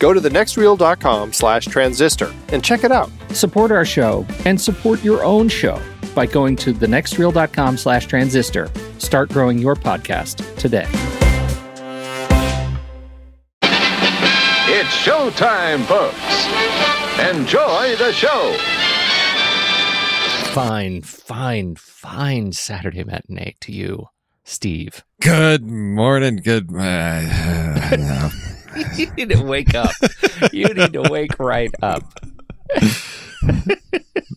[0.00, 3.10] go to thenextreel.com slash transistor and check it out.
[3.28, 5.80] Support our show and support your own show
[6.14, 8.68] by going to thenextreel.com slash transistor.
[8.98, 10.88] Start growing your podcast today.
[14.72, 16.16] It's showtime, folks.
[17.36, 18.56] Enjoy the show.
[20.52, 24.06] Fine, fine, fine Saturday matinee to you,
[24.42, 25.04] Steve.
[25.20, 26.36] Good morning.
[26.36, 26.70] Good.
[26.74, 28.30] Uh,
[28.96, 29.90] you need to wake up.
[30.52, 32.02] you need to wake right up.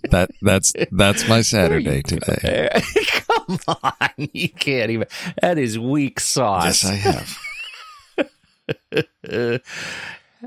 [0.10, 2.70] that that's that's my Saturday today.
[3.28, 5.08] Come on, you can't even.
[5.42, 6.84] That is weak sauce.
[6.84, 7.38] Yes, I have.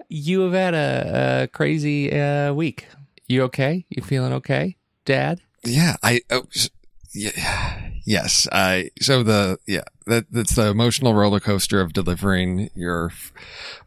[0.08, 2.86] you have had a, a crazy uh, week.
[3.28, 3.84] You okay?
[3.88, 5.40] You feeling okay, Dad?
[5.64, 6.20] Yeah, I.
[6.30, 6.44] Oh,
[7.14, 8.90] yeah, yes, I.
[9.00, 13.12] So the yeah that that's the emotional roller coaster of delivering your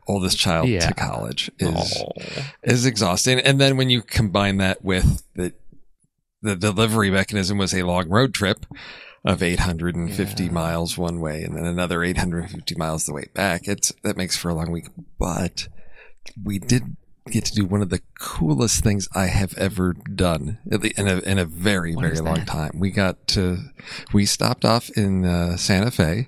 [0.08, 0.88] oldest child Yeah.
[0.88, 2.12] to college is Oh.
[2.64, 5.54] is exhausting, and then when you combine that with the
[6.42, 8.66] the delivery mechanism was a long road trip
[9.26, 10.52] of 850 Yeah.
[10.52, 14.48] miles one way and then another 850 miles the way back it's that makes for
[14.50, 14.88] a long week
[15.20, 15.68] but
[16.42, 16.96] we did
[17.32, 21.40] get to do one of the coolest things I have ever done in a in
[21.40, 22.72] a very What very long time.
[22.76, 23.58] We got to
[24.14, 26.28] we stopped off in uh, Santa Fe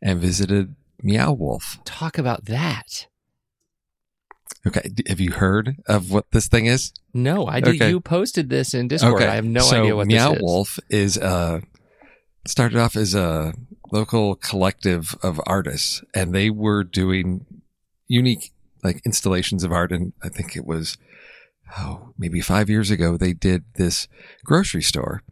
[0.00, 1.78] and visited Meow Wolf.
[1.84, 3.06] Talk about that.
[4.64, 6.92] Okay, have you heard of what this thing is?
[7.12, 7.76] No, I did.
[7.76, 7.88] Okay.
[7.90, 9.22] You posted this in Discord.
[9.22, 10.42] I have no so idea what Meow this is.
[10.42, 11.60] Wolf is uh
[12.46, 13.54] started off as a
[13.90, 17.44] local collective of artists, and they were doing
[18.06, 19.92] unique like installations of art.
[19.92, 20.96] And I think it was
[21.78, 24.08] oh maybe five years ago they did this
[24.44, 25.22] grocery store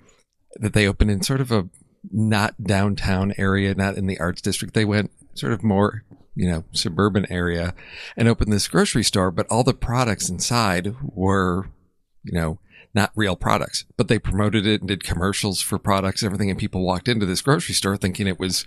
[0.57, 1.69] that they opened in sort of a
[2.11, 4.75] not downtown area, not in the arts district.
[4.75, 6.05] They went sort of more
[6.35, 7.75] you know suburban area
[8.17, 11.71] and opened this grocery store, but all the products inside were
[12.25, 12.59] you know
[12.95, 16.51] not real products, but they promoted it and did commercials for products, everything.
[16.51, 18.65] And people walked into this grocery store thinking it was,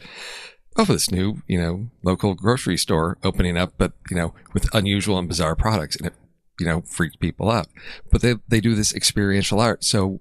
[0.76, 5.18] oh, this new, you know, local grocery store opening up, but, you know, with unusual
[5.18, 5.96] and bizarre products.
[5.96, 6.14] And it
[6.60, 7.68] you know, freaked people out.
[8.12, 9.84] But they, they do this experiential art.
[9.84, 10.20] So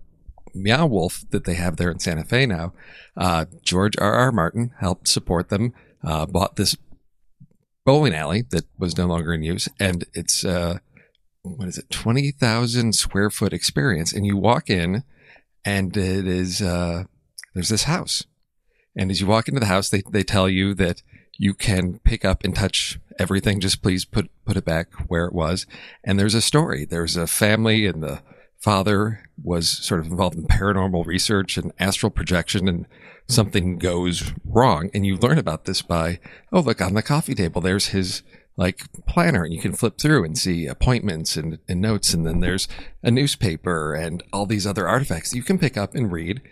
[0.54, 2.72] Meow Wolf that they have there in Santa Fe now,
[3.16, 4.12] uh, George R.
[4.12, 4.32] R.
[4.32, 5.72] Martin helped support them,
[6.04, 6.76] uh, bought this
[7.84, 9.68] bowling alley that was no longer in use.
[9.78, 10.78] And it's, uh,
[11.42, 11.90] what is it?
[11.90, 14.12] 20,000 square foot experience.
[14.12, 15.04] And you walk in
[15.64, 17.04] and it is, uh,
[17.54, 18.24] there's this house.
[18.96, 21.02] And as you walk into the house, they, they tell you that
[21.38, 23.60] you can pick up and touch everything.
[23.60, 25.66] Just please put, put it back where it was.
[26.04, 26.84] And there's a story.
[26.84, 28.22] There's a family and the
[28.58, 32.86] father was sort of involved in paranormal research and astral projection and
[33.28, 34.90] something goes wrong.
[34.94, 36.20] And you learn about this by,
[36.52, 37.60] oh, look on the coffee table.
[37.60, 38.22] There's his
[38.56, 42.14] like planner and you can flip through and see appointments and, and notes.
[42.14, 42.68] And then there's
[43.02, 46.42] a newspaper and all these other artifacts you can pick up and read.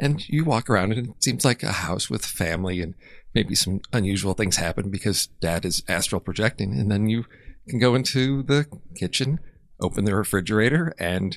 [0.00, 2.94] And you walk around and it seems like a house with family and
[3.34, 6.72] maybe some unusual things happen because dad is astral projecting.
[6.72, 7.26] And then you
[7.68, 8.66] can go into the
[8.96, 9.40] kitchen,
[9.78, 11.36] open the refrigerator, and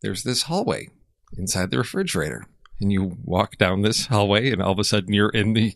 [0.00, 0.88] there's this hallway
[1.36, 2.46] inside the refrigerator.
[2.80, 5.74] And you walk down this hallway, and all of a sudden you're in the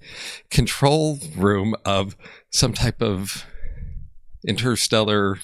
[0.50, 2.16] control room of
[2.50, 3.44] some type of
[4.46, 5.38] interstellar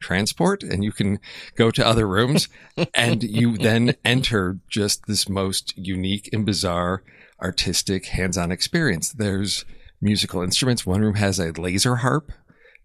[0.00, 1.18] transport and you can
[1.56, 2.48] go to other rooms
[2.94, 7.02] and you then enter just this most unique and bizarre
[7.40, 9.12] artistic hands-on experience.
[9.12, 9.64] There's
[10.00, 10.86] musical instruments.
[10.86, 12.32] One room has a laser harp.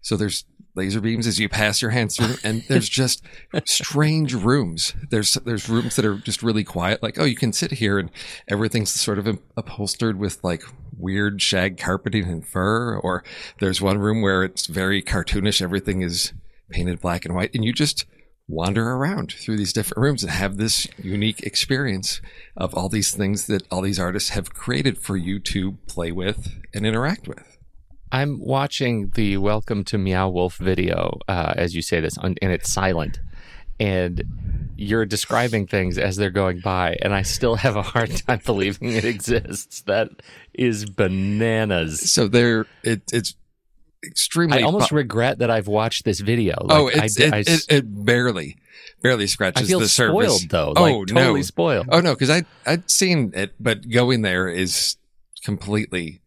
[0.00, 0.44] So there's
[0.76, 3.22] laser beams as you pass your hands through and there's just
[3.64, 4.94] strange rooms.
[5.10, 8.10] There's there's rooms that are just really quiet like oh you can sit here and
[8.46, 9.26] everything's sort of
[9.56, 10.62] upholstered with like
[10.96, 13.24] weird shag carpeting and fur or
[13.58, 16.32] there's one room where it's very cartoonish everything is
[16.70, 18.04] painted black and white and you just
[18.48, 22.20] wander around through these different rooms and have this unique experience
[22.56, 26.60] of all these things that all these artists have created for you to play with
[26.72, 27.58] and interact with.
[28.12, 32.72] I'm watching the Welcome to Meow Wolf video uh, as you say this, and it's
[32.72, 33.18] silent.
[33.80, 38.40] And you're describing things as they're going by, and I still have a hard time
[38.46, 39.82] believing it exists.
[39.82, 40.10] That
[40.54, 42.12] is bananas.
[42.12, 43.34] So there, it, it's
[44.04, 44.58] extremely.
[44.58, 46.54] I almost regret that I've watched this video.
[46.60, 48.56] Like, oh, it's, I, it, I, it, it, barely,
[49.02, 50.46] barely scratches I feel the spoiled, surface.
[50.50, 51.42] Though, oh like, totally no.
[51.42, 51.88] spoiled.
[51.90, 54.96] Oh no, because I I'd seen it, but going there is
[55.42, 56.20] completely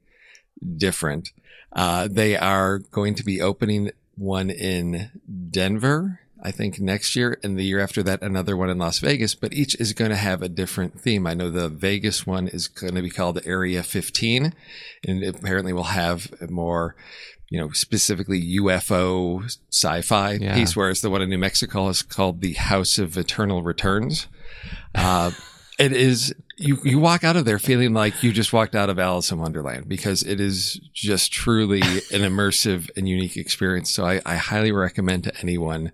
[0.78, 1.30] different.
[1.72, 5.12] Uh, they are going to be opening one in
[5.50, 9.36] Denver, I think next year, and the year after that, another one in Las Vegas.
[9.36, 11.28] But each is going to have a different theme.
[11.28, 14.54] I know the Vegas one is going to be called Area 15,
[15.08, 16.96] and apparently will have more
[17.50, 20.54] you know, specifically UFO sci-fi yeah.
[20.54, 24.28] piece, whereas the one in New Mexico is called the House of Eternal Returns.
[24.94, 25.32] Uh,
[25.80, 29.00] it is you you walk out of there feeling like you just walked out of
[29.00, 33.90] Alice in Wonderland because it is just truly an immersive and unique experience.
[33.90, 35.92] So I, I highly recommend to anyone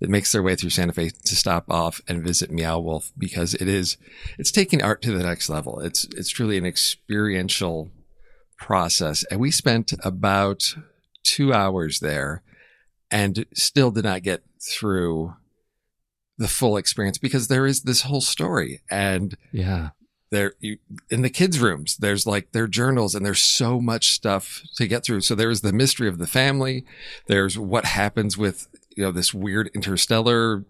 [0.00, 3.54] that makes their way through Santa Fe to stop off and visit Meow Wolf because
[3.54, 3.98] it is
[4.38, 5.78] it's taking art to the next level.
[5.78, 7.90] It's it's truly an experiential
[8.62, 9.24] process.
[9.30, 10.76] And we spent about
[11.24, 12.42] two hours there
[13.10, 15.34] and still did not get through
[16.38, 19.90] the full experience because there is this whole story and yeah
[20.30, 20.78] there you
[21.10, 25.04] in the kids rooms there's like their journals and there's so much stuff to get
[25.04, 26.84] through so there's the mystery of the family
[27.28, 28.66] there's what happens with
[28.96, 30.64] you know this weird interstellar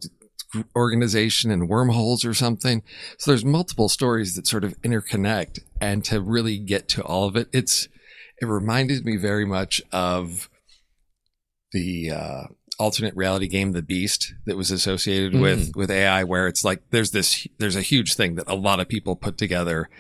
[0.77, 2.83] organization and wormholes or something.
[3.19, 7.37] So there's multiple stories that sort of interconnect and to really get to all of
[7.37, 7.89] it, it's,
[8.41, 10.49] it reminded me very much of
[11.73, 12.43] the, uh,
[12.79, 15.43] alternate reality game, The Beast, that was associated mm.
[15.43, 18.81] with, with AI, where it's like, there's this, there's a huge thing that a lot
[18.81, 19.91] of people put together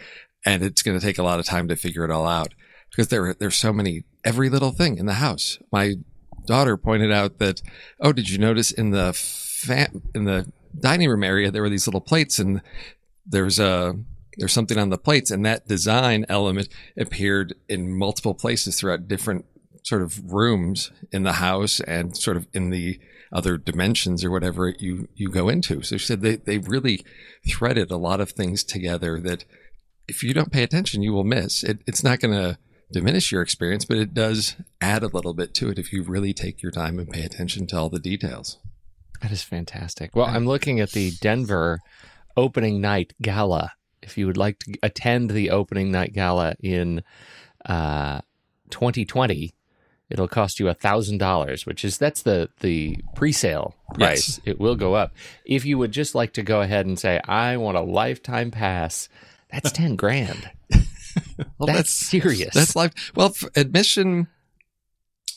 [0.47, 2.55] and it's going to take a lot of time to figure it all out
[2.91, 5.59] because there, there's so many, every little thing in the house.
[5.71, 5.97] My
[6.47, 7.61] daughter pointed out that,
[8.01, 11.87] oh, did you notice in the fam- in the dining room area, there were these
[11.87, 12.62] little plates, and
[13.27, 13.97] there's a
[14.39, 19.45] there's something on the plates, and that design element appeared in multiple places throughout different
[19.85, 23.01] sort of rooms in the house and sort of in the
[23.33, 25.83] other dimensions or whatever you you go into.
[25.83, 27.05] So she said they they really
[27.49, 29.45] threaded a lot of things together that
[30.09, 31.62] if you don't pay attention, you will miss.
[31.62, 32.59] It, it's not going to
[32.93, 36.35] diminish your experience, but it does add a little bit to it if you really
[36.35, 38.59] take your time and pay attention to all the details.
[39.23, 40.15] That is fantastic.
[40.15, 41.79] Well, I'm looking at the Denver
[42.37, 43.73] opening night gala.
[44.02, 47.02] If you would like to attend the opening night gala in
[47.64, 48.21] uh,
[48.71, 49.54] 2020,
[50.11, 54.28] it'll cost you a thousand dollars, which is that's the the pre-sale price.
[54.28, 54.40] Yes.
[54.44, 55.12] It will go up.
[55.44, 59.09] If you would just like to go ahead and say, I want a lifetime pass,
[59.50, 60.50] that's ten grand.
[60.71, 62.54] well, that's, that's serious.
[62.54, 63.12] That's life.
[63.14, 64.28] Well, admission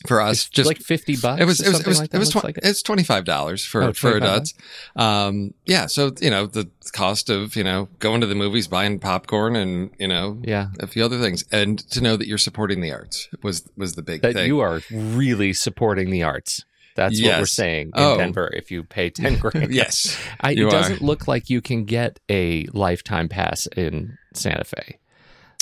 [0.05, 0.33] for us.
[0.45, 1.41] It's just like fifty bucks.
[1.41, 3.65] it was it was it was, like it was tw- like it's twenty five dollars
[3.65, 4.24] for Oh, for 25.
[4.24, 4.53] adults.
[4.95, 9.00] Um, yeah, so you know the cost of you know going to the movies, buying
[9.00, 12.81] popcorn, and you know Yeah, a few other things, and to know that you're supporting
[12.81, 14.47] the arts was was the big that thing.
[14.47, 16.63] you are really supporting the arts.
[16.95, 18.17] That's what we're saying in Oh.
[18.17, 18.50] Denver.
[18.53, 20.69] If you pay ten grand, yes, I, it are.
[20.69, 25.00] doesn't look like you can get a lifetime pass in Santa Fe.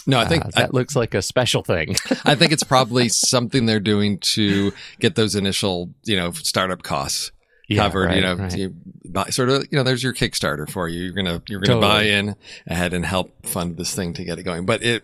[0.06, 1.96] No, I think Uh, I, that looks like a special thing.
[2.26, 7.32] I think it's probably something they're doing to get those initial you know startup costs
[7.76, 8.08] covered.
[8.08, 8.58] right, you know, right.
[8.58, 11.04] you buy, sort of you know, there's your Kickstarter for you.
[11.04, 12.36] You're gonna you're gonna buy in
[12.68, 14.66] ahead and help fund this thing to get it going.
[14.66, 15.04] But it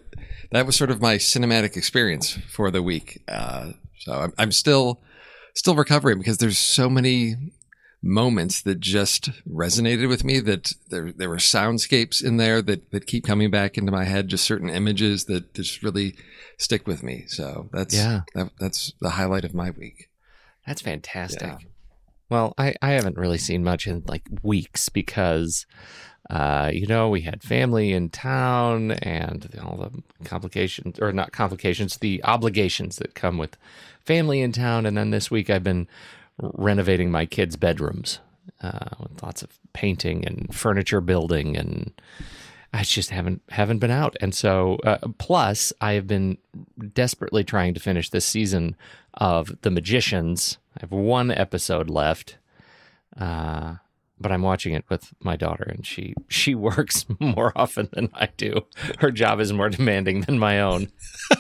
[0.52, 3.22] that was sort of my cinematic experience for the week.
[3.28, 5.02] Uh, so I'm, I'm still
[5.56, 7.36] still recovering because there's so many
[8.02, 13.06] moments that just resonated with me that there there were soundscapes in there that that
[13.06, 16.16] keep coming back into my head just certain images that just really
[16.58, 18.22] stick with me so that's Yeah.
[18.36, 20.08] that, that's the highlight of my week
[20.66, 21.42] That's fantastic.
[21.42, 21.58] Yeah.
[22.30, 25.66] Well, I, I haven't really seen much in like weeks because,
[26.30, 31.98] uh, you know, we had family in town and all the complications, or not complications,
[31.98, 33.58] the obligations that come with
[34.06, 34.86] family in town.
[34.86, 35.88] And then this week I've been
[36.42, 38.20] renovating my kids' bedrooms
[38.62, 41.92] uh, with lots of painting and furniture building and.
[42.72, 46.38] I just haven't haven't been out, and so uh, plus I have been
[46.94, 48.76] desperately trying to finish this season
[49.16, 50.60] of The Magicians.
[50.78, 52.38] I have one episode left,
[53.18, 53.78] uh,
[54.20, 58.30] but I'm watching it with my daughter, and she she works more often than I
[58.38, 58.68] do.
[59.00, 60.90] Her job is more demanding than my own.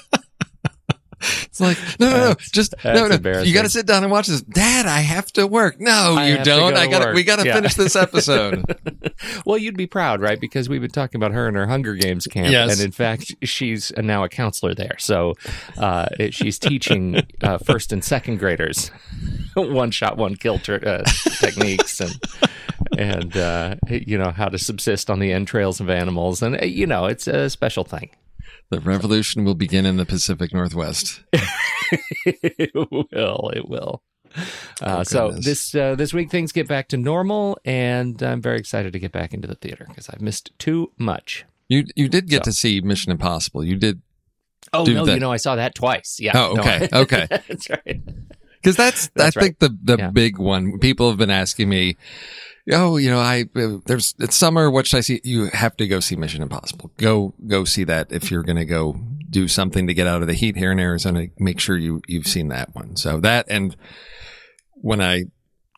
[1.59, 3.41] It's like, no, no, no, just no, no.
[3.41, 4.41] You got to sit down and watch this.
[4.41, 5.79] Dad, I have to work.
[5.79, 6.45] No, I you don't.
[6.45, 7.05] go to I got.
[7.05, 7.13] to.
[7.13, 7.55] We got to Yeah.
[7.55, 8.63] finish this episode.
[9.45, 10.39] Well, you'd be proud, right?
[10.39, 12.71] Because we've been talking about her in her Hunger Games camp, Yes.
[12.71, 14.95] and in fact, she's now a counselor there.
[14.99, 15.33] So
[15.77, 18.91] uh, she's teaching uh, first and second graders
[19.55, 21.03] one shot, one kill ter- uh,
[21.39, 22.19] techniques, and
[22.97, 26.85] and uh, you know how to subsist on the entrails of animals, and uh, you
[26.87, 28.09] know it's a special thing.
[28.69, 31.21] The revolution will begin in the Pacific Northwest.
[32.25, 33.49] it will.
[33.53, 34.01] It will.
[34.81, 38.59] Uh, Oh, so this uh, this week things get back to normal, and I'm very
[38.59, 41.45] excited to get back into the theater because I've missed too much.
[41.67, 42.51] You you did get So.
[42.51, 43.63] to see Mission Impossible.
[43.63, 44.01] You did
[44.71, 45.13] Oh no, that.
[45.15, 46.17] you know I saw that twice.
[46.19, 46.33] Yeah.
[46.35, 46.61] Oh, no.
[46.61, 47.27] okay, okay.
[47.29, 48.01] That's right.
[48.61, 50.09] because that's, That's I think the the Yeah.
[50.11, 50.77] big one.
[50.79, 51.97] People have been asking me.
[52.71, 54.69] Oh, you know, I uh, there's it's summer.
[54.69, 55.21] What should I see?
[55.23, 56.91] You have to go see Mission Impossible.
[56.97, 58.95] Go go see that if you're going to go
[59.29, 61.27] do something to get out of the heat here in Arizona.
[61.38, 62.95] Make sure you you've seen that one.
[62.95, 63.75] So that and
[64.75, 65.25] when I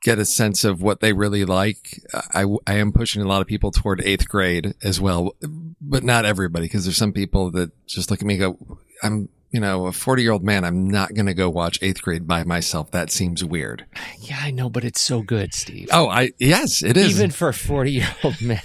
[0.03, 2.01] get a sense of what they really like,
[2.33, 5.35] I I am pushing a lot of people toward eighth grade as well,
[5.79, 8.57] but not everybody because there's some people that just look at me go,
[9.03, 10.63] I'm you know a 40 year old man.
[10.63, 12.91] I'm not going to go watch eighth grade by myself.
[12.91, 13.85] That seems weird.
[14.19, 15.89] Yeah, I know, but it's so good, Steve.
[15.91, 17.17] Oh, I yes, it is.
[17.17, 18.61] Even for a forty-year-old man.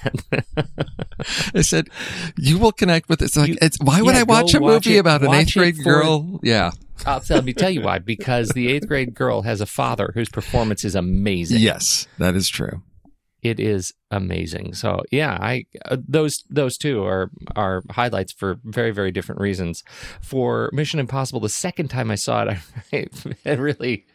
[1.55, 1.89] I said,
[2.37, 3.27] you will connect with it.
[3.27, 5.33] It's like, You- it's why would yeah, I watch a watch movie it- about an
[5.35, 6.41] eighth grade girl?
[6.43, 6.71] Yeah.
[7.05, 7.99] I'll tell, let me tell you why.
[7.99, 11.61] Because the eighth grade girl has a father whose performance is amazing.
[11.61, 12.83] Yes, that is true.
[13.49, 14.75] It is amazing.
[14.75, 19.85] So yeah, I uh, those those two are are highlights for very very different reasons.
[20.21, 22.59] For Mission Impossible, the second time I saw it,
[22.93, 23.07] I,
[23.45, 24.07] I really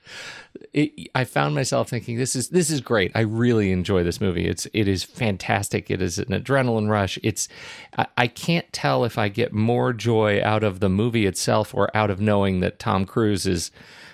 [0.74, 3.12] it, I found myself thinking this is this is great.
[3.16, 4.48] I really enjoy this movie.
[4.48, 5.92] It's it is fantastic.
[5.92, 7.20] It is an adrenaline rush.
[7.24, 7.48] It's
[7.98, 11.96] I, I can't tell if I get more joy out of the movie itself or
[11.96, 13.72] out of knowing that Tom Cruise is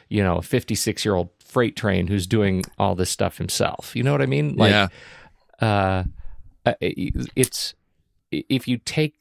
[0.09, 3.95] you know a 56 year old freight train who's doing all this stuff himself.
[3.95, 4.55] You know what I mean?
[4.55, 4.87] Like yeah.
[5.61, 6.03] uh,
[6.65, 7.73] uh, it's
[8.31, 9.15] if you take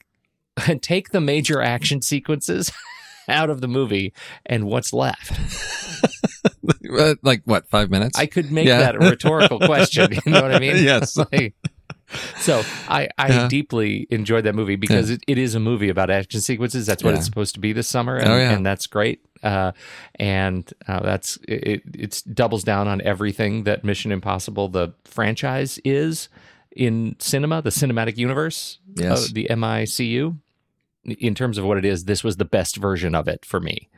[0.83, 2.73] take the major action sequences
[3.29, 4.13] out of the movie
[4.45, 5.33] and what's left
[6.99, 8.19] Uh, like what, five minutes?
[8.19, 8.79] i could make Yeah.
[8.79, 11.17] that a rhetorical question you know what i mean Yes.
[11.17, 11.55] Like-
[12.39, 13.49] so i i Yeah.
[13.49, 17.11] deeply enjoyed that movie because it, it is a movie about action sequences that's what
[17.11, 17.17] Yeah.
[17.17, 18.53] it's supposed to be this summer and, Oh, yeah.
[18.53, 19.73] and that's great uh,
[20.17, 26.29] and uh, that's it, it's doubles down on everything that mission impossible the franchise is
[26.75, 29.27] in cinema the cinematic universe Yes.
[29.27, 30.39] uh, the micu
[31.05, 33.89] in terms of what it is this was the best version of it for me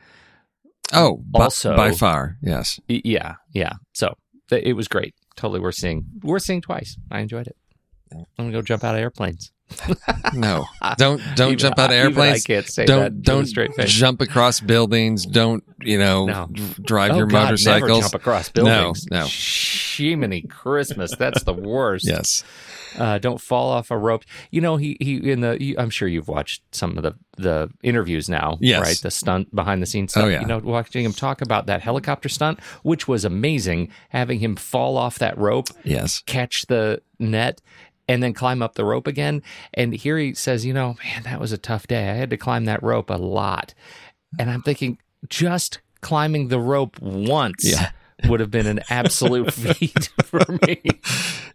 [0.93, 2.37] oh, by, also- by far.
[2.43, 2.81] Yes.
[2.89, 4.15] Yeah yeah so
[4.51, 7.57] it was great totally worth seeing worth seeing twice i enjoyed it
[8.13, 9.53] i'm gonna go jump out of airplanes
[10.33, 10.65] No.
[10.97, 12.43] Don't, don't Even jump out of airplanes.
[12.43, 15.27] i can't say don't that don't straight face jump across buildings.
[15.27, 16.49] Don't you know No.
[16.51, 17.89] d- drive Oh, your God, motorcycles.
[17.91, 19.27] never jump across buildings no.
[19.27, 19.99] Shh.
[19.99, 22.07] Jiminy Christmas, that's the worst.
[22.09, 22.45] Yes.
[22.99, 24.25] Uh, don't fall off a rope.
[24.51, 25.63] You know, he he in the.
[25.63, 28.81] You, I'm sure you've watched some of the the interviews now, Yes.
[28.81, 28.97] right?
[29.03, 30.25] The stunt behind the scenes stuff.
[30.25, 30.41] Oh, yeah.
[30.41, 34.97] You know, watching him talk about that helicopter stunt, which was amazing, having him fall
[34.97, 36.23] off that rope, Yes.
[36.27, 37.61] catch the net.
[38.09, 39.43] And then climb up the rope again.
[39.75, 42.09] And here he says, you know, man, that was a tough day.
[42.11, 43.75] I had to climb that rope a lot.
[44.39, 44.99] And I'm thinking,
[45.29, 47.91] just climbing the rope once Yeah.
[48.27, 50.81] would have been an absolute feat for me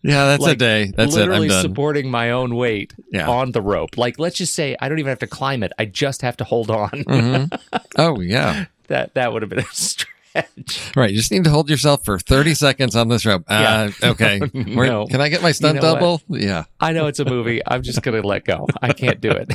[0.04, 0.92] Yeah, that's a day.
[0.96, 1.20] That's it.
[1.20, 3.28] literally supporting my own weight Yeah.
[3.30, 3.98] on the rope.
[3.98, 5.72] Like, let's just say I don't even have to climb it.
[5.80, 6.90] I just have to hold on.
[6.90, 7.60] Mhm.
[7.98, 8.66] Oh, yeah.
[8.90, 10.08] that that would have been a stretch.
[10.96, 11.12] Right.
[11.12, 13.44] You just need to hold yourself for 30 seconds on this rope.
[13.50, 14.40] Uh, okay.
[14.74, 15.06] Where- No.
[15.08, 16.00] Can I get my stunt You know what?
[16.00, 16.22] double?
[16.30, 16.64] Yeah.
[16.80, 17.62] I know it's a movie.
[17.66, 18.68] I'm just gonna let go.
[18.82, 19.54] I can't do it.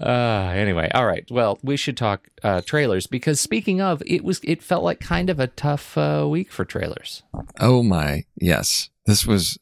[0.00, 1.24] Uh, anyway, all right.
[1.30, 5.30] Well, we should talk uh, trailers because speaking of, it was it felt like kind
[5.30, 7.22] of a tough uh, week for trailers.
[7.60, 8.24] Oh my.
[8.36, 8.90] Yes.
[9.06, 9.56] This was,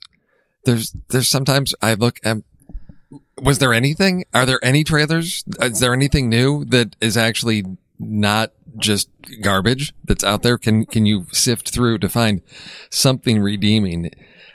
[0.65, 2.39] there's, there's sometimes I look at,
[3.43, 4.25] was there anything?
[4.33, 5.45] Are there any trailers?
[5.61, 7.65] Is there anything new that is actually
[8.03, 10.59] not just garbage that's out there?
[10.59, 12.43] Can, can you sift through to find
[12.91, 14.11] something redeeming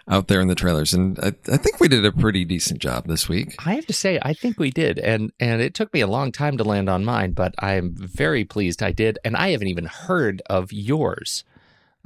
[0.07, 0.93] out there in the trailers?
[0.93, 3.55] And I, I think we did a pretty decent job this week.
[3.65, 6.31] I have to say, I think we did, and and it took me a long
[6.31, 9.85] time to land on mine, but I'm very pleased I did, and I haven't even
[9.85, 11.43] heard of yours.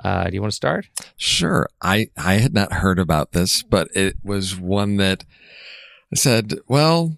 [0.04, 0.88] Uh, do you want to start?
[1.16, 1.68] Sure.
[1.82, 5.26] I, I had not heard about this, but it was one that
[6.12, 7.18] I said, well,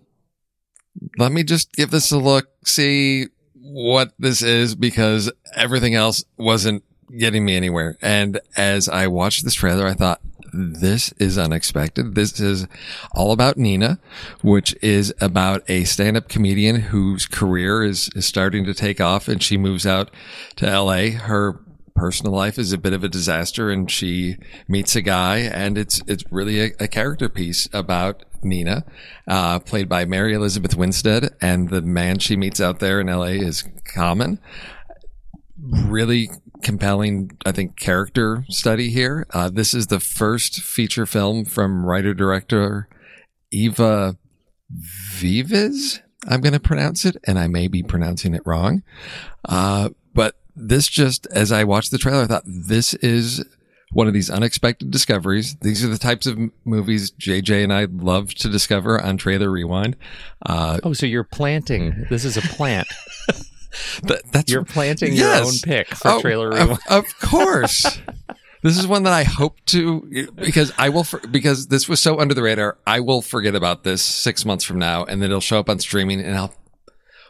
[1.18, 3.28] let me just give this a look, see
[3.64, 6.84] what this is because everything else wasn't
[7.18, 7.98] getting me anywhere.
[8.02, 10.22] And as I watched this trailer, I thought,
[10.56, 12.14] this is unexpected.
[12.14, 12.68] This is
[13.12, 13.98] all about Nina,
[14.44, 19.42] which is about a stand-up comedian whose career is, is starting to take off and
[19.42, 20.12] she moves out
[20.58, 21.10] to LA.
[21.10, 21.60] Her
[21.96, 26.02] personal life is a bit of a disaster and she meets a guy and it's
[26.08, 28.86] it's really a, a character piece about Nina,
[29.28, 33.40] uh, played by Mary Elizabeth Winstead, and the man she meets out there in LA
[33.40, 34.40] is Common.
[35.58, 36.30] Really
[36.62, 39.28] compelling, I think, character study here.
[39.32, 42.90] Uh, this is the first feature film from writer director
[43.52, 44.18] Eva
[44.70, 46.02] Vives.
[46.28, 48.84] I'm going to pronounce it, and I may be pronouncing it wrong.
[49.46, 49.90] Uh,
[50.56, 53.44] this just, as I watched the trailer, I thought this is
[53.92, 55.56] one of these unexpected discoveries.
[55.62, 59.96] These are the types of movies JJ and I love to discover on Trailer Rewind.
[60.46, 62.06] Uh, Oh, so you're planting.
[62.10, 62.88] This is a plant.
[64.08, 65.38] th- that's You're planting Yes.
[65.40, 66.80] your own pick for Oh, trailer of- rewind.
[66.90, 68.00] Of, course.
[68.64, 72.20] this is one that I hope to because I will for, because this was so
[72.20, 72.78] under the radar.
[72.88, 75.80] I will forget about this six months from now, and then it'll show up on
[75.80, 76.54] streaming, and I'll.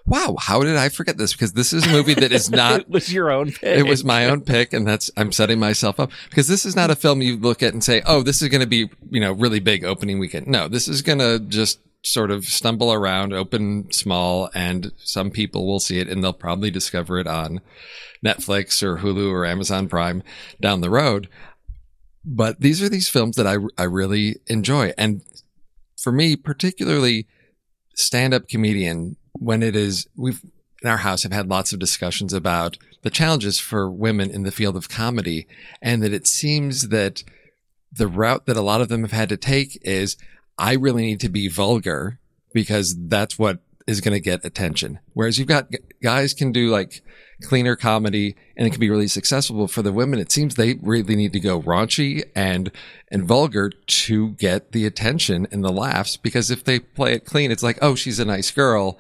[0.05, 1.31] Wow, how did I forget this?
[1.31, 3.77] Because this is a movie that is not it was your own pick.
[3.79, 6.91] it was my own pick and that's i'm setting myself up because this is not
[6.91, 9.31] a film you look at and say oh this is going to be you know
[9.31, 13.89] really big opening weekend no this is going to just sort of stumble around open
[13.91, 17.61] small and some people will see it and they'll probably discover it on
[18.25, 20.21] netflix or hulu or amazon prime
[20.61, 21.29] down the road
[22.25, 25.21] but these are these films that i, I really enjoy and
[25.97, 27.25] for me particularly
[27.95, 30.41] stand-up comedian when it is we've
[30.81, 34.51] in our house have had lots of discussions about the challenges for women in the
[34.51, 35.47] field of comedy
[35.81, 37.23] and that it seems that
[37.91, 40.17] the route that a lot of them have had to take is
[40.57, 42.19] I really need to be vulgar
[42.53, 44.99] because that's what is going to get attention.
[45.13, 45.69] Whereas you've got
[46.01, 47.01] guys can do like
[47.41, 49.67] cleaner comedy and it can be really successful.
[49.67, 52.71] For the women, it seems they really need to go raunchy and,
[53.11, 56.17] and vulgar to get the attention and the laughs.
[56.17, 58.99] Because if they play it clean, it's like, oh, she's a nice girl.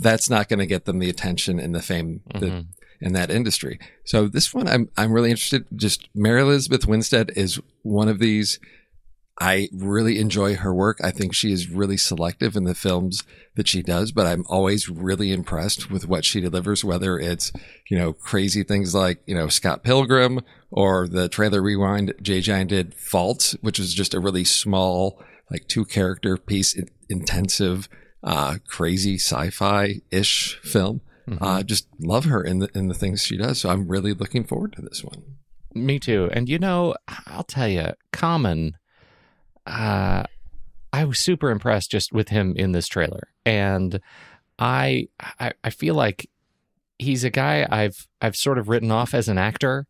[0.00, 2.60] That's not going to get them the attention and the fame that, mm-hmm.
[3.00, 3.78] in that industry.
[4.04, 5.66] So this one, I'm, I'm really interested.
[5.74, 8.58] Just Mary Elizabeth Winstead is one of these.
[9.42, 10.98] I really enjoy her work.
[11.02, 13.24] I think she is really selective in the films
[13.56, 17.50] that she does, but I'm always really impressed with what she delivers, whether it's,
[17.88, 22.68] you know, crazy things like, you know, Scott Pilgrim or the trailer rewind Jay JJ
[22.68, 26.78] did Fault, which was just a really small, like two character piece,
[27.08, 27.88] intensive,
[28.22, 31.00] uh, crazy sci-fi ish film.
[31.40, 33.60] Uh, just love her in the, in the things she does.
[33.60, 35.22] So I'm really looking forward to this one.
[35.74, 36.28] Me too.
[36.32, 38.76] And you know, I'll tell you, Common,
[39.64, 40.24] uh,
[40.92, 44.00] I was super impressed just with him in this trailer, and
[44.58, 45.06] I,
[45.38, 46.28] I, I feel like
[46.98, 49.86] he's a guy I've, I've sort of written off as an actor,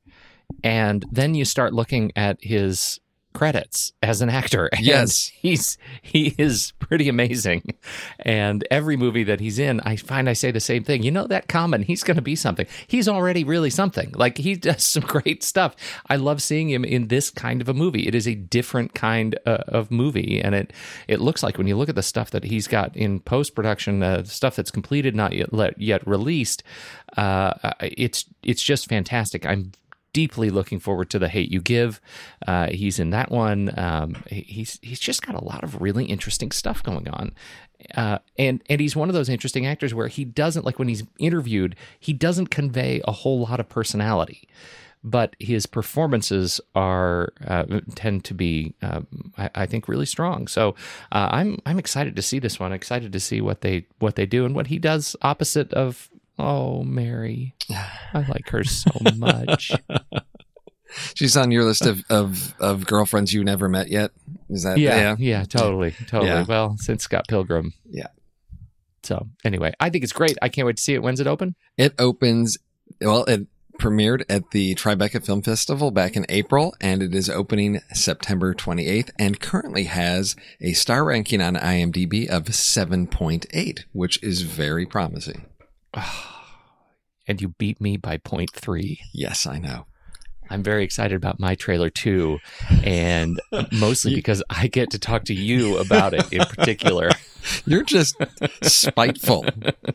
[0.62, 3.00] and then you start looking at his
[3.32, 4.68] credits as an actor.
[4.76, 5.26] And Yes.
[5.34, 7.74] he's he is pretty amazing.
[8.20, 11.02] And every movie that he's in, I find I say the same thing.
[11.02, 12.66] You know that common, he's going to be something.
[12.86, 14.12] He's already really something.
[14.16, 15.76] Like he does some great stuff.
[16.08, 18.06] I love seeing him in this kind of a movie.
[18.08, 20.72] It is a different kind uh, of movie, and it
[21.08, 24.02] it looks like when you look at the stuff that he's got in post production,
[24.02, 26.62] uh, stuff that's completed, not yet let, yet released.
[27.16, 29.44] Uh, it's it's just fantastic.
[29.46, 29.72] I'm
[30.12, 32.00] deeply looking forward to the hate you give
[32.46, 36.50] uh, he's in that one um, he's he's just got a lot of really interesting
[36.50, 37.32] stuff going on
[37.94, 41.04] uh, and and he's one of those interesting actors where he doesn't like when he's
[41.18, 44.48] interviewed he doesn't convey a whole lot of personality
[45.02, 50.46] but his performances are uh, tend to be, um, I, I think, really strong.
[50.46, 50.74] So
[51.12, 52.72] uh, I'm I'm excited to see this one.
[52.72, 56.10] Excited to see what they what they do and what he does opposite of.
[56.40, 59.72] Oh, Mary, I like her so much.
[61.14, 64.10] She's on your list of, of, of girlfriends you never met yet.
[64.48, 66.30] Is that yeah, yeah, totally, totally.
[66.30, 66.44] Yeah.
[66.48, 67.74] Well, since Scott Pilgrim.
[67.88, 68.08] Yeah.
[69.02, 70.36] So anyway, I think it's great.
[70.42, 71.02] I can't wait to see it.
[71.02, 71.54] When's it open?
[71.76, 72.58] It opens,
[73.00, 73.46] well, it
[73.78, 79.10] premiered at the Tribeca Film Festival back in April, and it is opening September 28th,
[79.18, 85.46] and currently has a star ranking on IMDb of 7.8, which is very promising.
[87.28, 88.98] And you beat me by point three.
[89.12, 89.86] Yes, I know.
[90.50, 92.40] I'm very excited about my trailer too,
[92.82, 93.40] and
[93.72, 97.10] mostly because I get to talk to you about it in particular.
[97.66, 98.16] You're just
[98.62, 99.46] spiteful.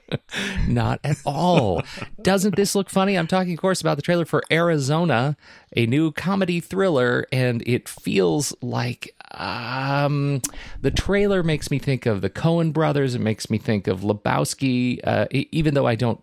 [0.68, 1.84] Not at all.
[2.22, 3.18] Doesn't this look funny?
[3.18, 5.36] I'm talking, of course, about the trailer for Arizona,
[5.76, 10.42] a new comedy thriller, and it feels like um,
[10.82, 13.16] the trailer makes me think of the Coen brothers.
[13.16, 16.22] It makes me think of Lebowski, uh, even though I don't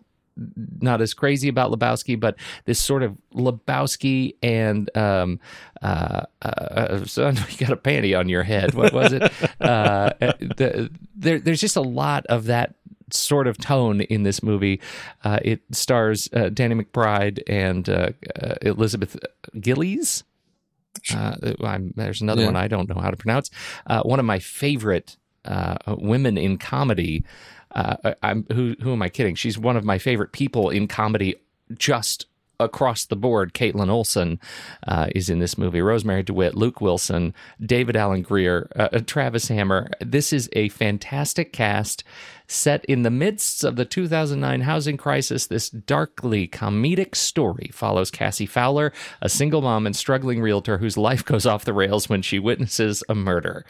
[0.81, 5.41] not as crazy about Lebowski, but this sort of Lebowski and um,
[5.83, 8.75] uh, uh, son, you got a panty on your head.
[8.75, 9.23] What was it?
[9.61, 12.75] uh, the, there, there's just a lot of that
[13.11, 14.81] sort of tone in this movie.
[15.25, 19.17] Uh, it stars uh, Danny McBride and uh, uh, Elizabeth
[19.61, 20.25] Gillies.
[21.15, 22.49] Uh, I'm, there's another Yeah.
[22.49, 23.51] one I don't know how to pronounce.
[23.87, 27.25] Uh, one of my favorite uh, women in comedy.
[27.75, 29.35] Uh, I'm who who am I kidding?
[29.35, 31.37] She's one of my favorite people in comedy,
[31.75, 32.27] just
[32.63, 33.55] across the board.
[33.55, 34.41] Kaitlin Olson
[34.87, 35.81] uh, is in this movie.
[35.81, 39.91] Rosemarie DeWitt, Luke Wilson, David Alan Grier, uh, Travis Hammer.
[40.01, 42.05] This is a fantastic cast
[42.47, 45.47] set in the midst of the 2009 housing crisis.
[45.47, 51.25] This darkly comedic story follows Cassie Fowler, a single mom and struggling realtor whose life
[51.25, 53.65] goes off the rails when she witnesses a murder.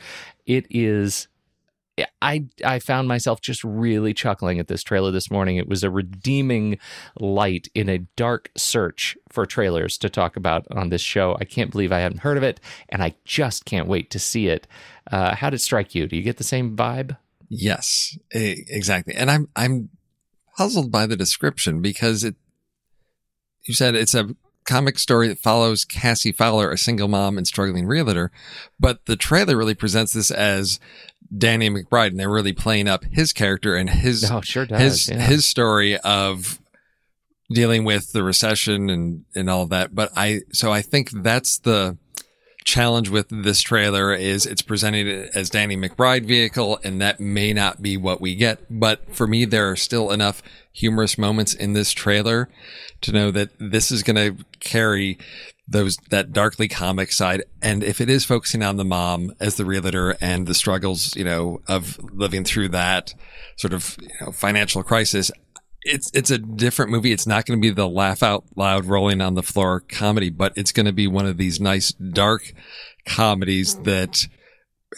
[0.46, 1.28] It is
[2.22, 5.56] I I found myself just really chuckling at this trailer this morning.
[5.56, 6.78] It was a redeeming
[7.20, 11.36] light in a dark search for trailers to talk about on this show.
[11.40, 14.48] I can't believe I haven't heard of it, and I just can't wait to see
[14.48, 14.66] it.
[15.10, 16.06] Uh, how did it strike you?
[16.06, 17.16] Do you get the same vibe?
[17.48, 19.14] Yes, exactly.
[19.14, 19.90] And I'm I'm
[20.56, 22.36] puzzled by the description because it
[23.64, 27.86] you said it's a comic story that follows Cassie Fowler, a single mom and struggling
[27.86, 28.30] realtor,
[28.78, 30.78] but the trailer really presents this as
[31.36, 34.80] Danny McBride and they're really playing up his character and his Oh, sure does.
[34.80, 35.20] his yeah.
[35.20, 36.60] his story of
[37.50, 39.94] dealing with the recession and and all of that.
[39.94, 41.96] But I so I think that's the
[42.64, 47.82] challenge with this trailer is it's presented as Danny McBride vehicle, and that may not
[47.82, 48.60] be what we get.
[48.70, 50.42] But for me, there are still enough
[50.72, 52.48] humorous moments in this trailer
[53.00, 55.18] to know that this is going to carry
[55.72, 57.42] those that darkly comic side.
[57.60, 61.24] And if it is focusing on the mom as the realtor and the struggles, you
[61.24, 63.14] know, of living through that
[63.56, 65.30] sort of you know, financial crisis,
[65.82, 67.12] it's it's a different movie.
[67.12, 70.52] It's not going to be the laugh out loud, rolling on the floor comedy, but
[70.56, 72.52] it's going to be one of these nice dark
[73.04, 74.28] comedies that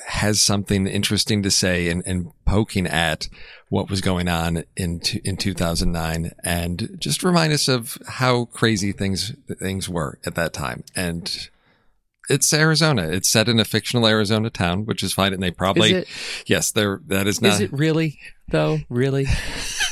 [0.08, 3.28] has something interesting to say and, and poking at
[3.74, 9.34] what was going on in in 2009 and just remind us of how crazy things
[9.58, 11.48] things were at that time and
[12.30, 13.08] it's Arizona.
[13.08, 15.34] It's set in a fictional Arizona town, which is fine.
[15.34, 16.06] And they probably,
[16.46, 18.78] yes, there, that is not, Is it really though?
[18.88, 19.26] Really?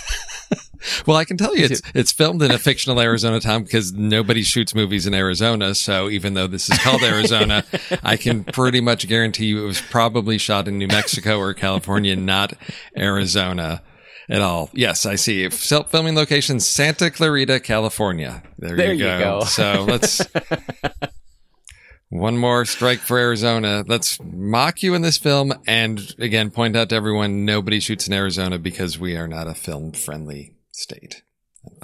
[1.06, 4.42] Well, I can tell you it's it's filmed in a fictional Arizona town because nobody
[4.42, 5.74] shoots movies in Arizona.
[5.74, 7.64] So even though this is called Arizona,
[8.02, 12.16] I can pretty much guarantee you it was probably shot in New Mexico or California,
[12.16, 12.54] not
[12.96, 13.82] Arizona
[14.28, 14.70] at all.
[14.72, 15.48] Yes, I see.
[15.50, 18.42] Fil- Filming location Santa Clarita, California.
[18.58, 19.40] There, There you, you go.
[19.40, 19.44] go.
[19.44, 20.20] So let's
[22.08, 23.84] one more strike for Arizona.
[23.86, 28.12] Let's mock you in this film and again point out to everyone nobody shoots in
[28.12, 31.22] Arizona because we are not a film friendly state.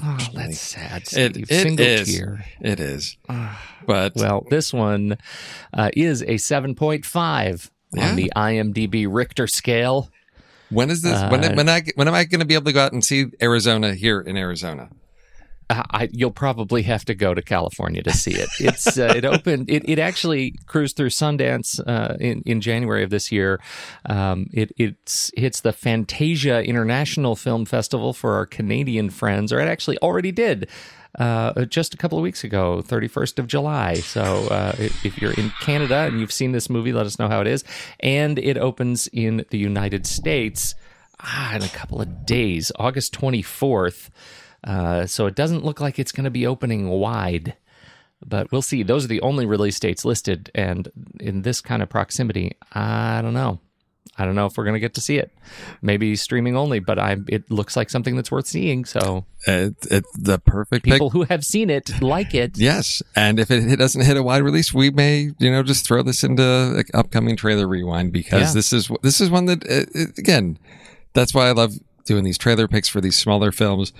[0.03, 1.03] Oh, that's sad.
[1.03, 1.46] It- Steve.
[1.51, 2.16] it Single is.
[2.16, 2.44] tear.
[2.61, 3.16] It is,
[3.87, 5.16] but Well, this one
[5.72, 8.09] uh, is a 7.5 Yeah.
[8.11, 10.11] on the IMDb Richter scale.
[10.70, 11.20] when is this?
[11.31, 13.05] when uh, when I when am I going to be able to go out and
[13.05, 14.88] see Arizona here in Arizona?
[15.71, 18.49] I, you'll probably have to go to California to see it.
[18.59, 19.69] It's uh, it opened.
[19.69, 23.61] It, it actually cruised through Sundance uh, in in January of this year.
[24.07, 29.69] Um, it it's hits the Fantasia International Film Festival for our Canadian friends, or it
[29.69, 30.69] actually already did.
[31.19, 33.95] Uh, just a couple of weeks ago, 31st of July.
[33.95, 37.29] So, uh, if, if you're in Canada and you've seen this movie, let us know
[37.29, 37.65] how it is.
[38.01, 40.75] And it opens in the United States
[41.21, 44.11] ah, in a couple of days, August 24th.
[44.64, 47.55] Uh, so it doesn't look like it's going to be opening wide,
[48.27, 48.83] but we'll see.
[48.83, 50.88] Those are the only release dates listed, and
[51.21, 53.61] in this kind of proximity, I don't know.
[54.21, 55.31] I don't know if we're going to get to see it.
[55.81, 58.85] Maybe streaming only, but I it looks like something that's worth seeing.
[58.85, 60.94] So It, it's the perfect pick.
[60.94, 62.59] people who have seen it like it.
[62.59, 65.87] Yes, and if it hit- doesn't hit a wide release, we may, you know, just
[65.87, 68.53] throw this into upcoming trailer rewind because Yeah.
[68.55, 70.59] this is this is one that uh, it, again,
[71.12, 71.75] that's why I love
[72.09, 73.92] doing these trailer picks for these smaller films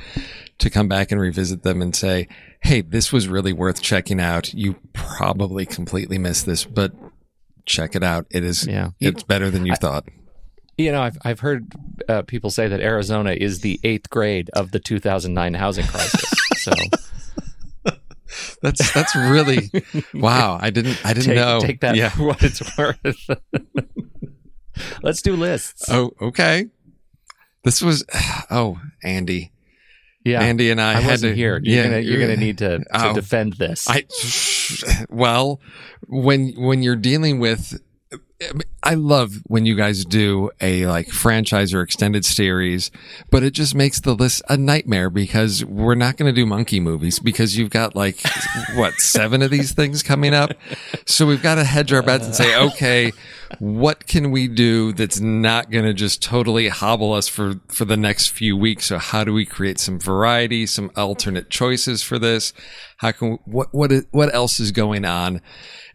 [0.59, 2.27] to come back and revisit them and say,
[2.63, 4.53] "Hey, this was really worth checking out.
[4.53, 6.93] You probably completely missed this, but
[7.67, 8.27] check it out.
[8.31, 8.91] It is Yeah.
[8.99, 10.07] it's better than you thought."
[10.77, 11.73] You know, I've I've heard
[12.09, 16.35] uh, people say that Arizona is the eighth grade of the 2009 housing crisis.
[16.59, 16.73] So
[18.63, 19.71] That's that's really
[20.13, 20.59] wow.
[20.61, 21.61] I didn't I didn't take, know.
[21.61, 22.11] take that Yeah.
[22.11, 22.99] for what it's worth.
[25.03, 25.85] Let's do lists.
[25.89, 26.67] Oh, okay.
[27.69, 28.03] This was
[28.51, 29.53] oh Andy.
[30.25, 31.61] yeah, Andy and I, I had wasn't to, here.
[31.63, 33.13] You're yeah, gonna you're gonna need to, to Oh.
[33.15, 33.87] defend this.
[33.87, 34.05] I
[35.11, 35.61] well,
[36.07, 37.79] when when you're dealing with,
[38.85, 42.93] I love when you guys do a like franchise or extended series,
[43.31, 46.79] but it just makes the list a nightmare because we're not going to do monkey
[46.79, 48.21] movies because you've got like
[48.77, 50.53] what seven of these things coming up,
[51.05, 53.11] so we've got to hedge our bets and say, okay,
[53.59, 57.97] what can we do that's not going to just totally hobble us for for the
[57.97, 58.87] next few weeks?
[58.87, 62.53] So how do we create some variety, some alternate choices for this?
[62.99, 65.41] How can what what what else is going on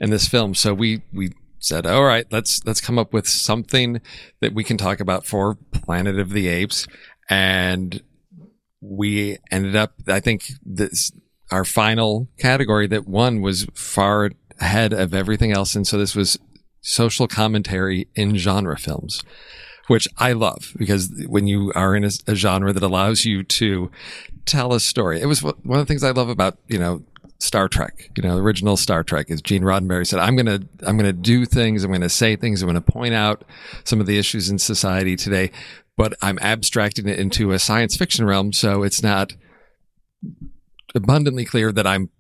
[0.02, 0.54] in this film?
[0.56, 1.32] So we we
[1.64, 4.02] said, all right, let's let's come up with something
[4.42, 6.88] that we can talk about for Planet of the Apes,
[7.30, 8.02] and
[8.82, 9.94] we ended up.
[10.08, 11.12] I think this
[11.52, 16.38] our final category that won was far ahead of everything else, and so this was
[16.82, 19.24] social commentary in genre films
[19.88, 23.92] which I love because when you are in a, a genre that allows you to
[24.46, 27.04] tell a story, it was one of the things I love about, you know,
[27.44, 31.12] Star Trek, you know, original Star Trek is Gene Roddenberry said, I'm to, I'm to
[31.12, 31.84] do things.
[31.84, 32.62] I'm to say things.
[32.62, 33.44] I'm to point out
[33.84, 35.52] some of the issues in society today,
[35.98, 38.54] but I'm abstracting it into a science fiction realm.
[38.54, 39.34] So it's not
[40.96, 42.12] abundantly clear that I'm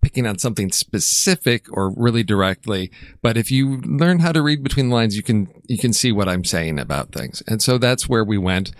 [0.00, 2.90] picking on something specific or really directly
[3.22, 6.12] but if you learn how to read between the lines you can you can see
[6.12, 8.70] what i'm saying about things and so that's where we went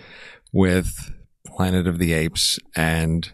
[0.53, 1.11] with
[1.47, 3.31] planet of the apes and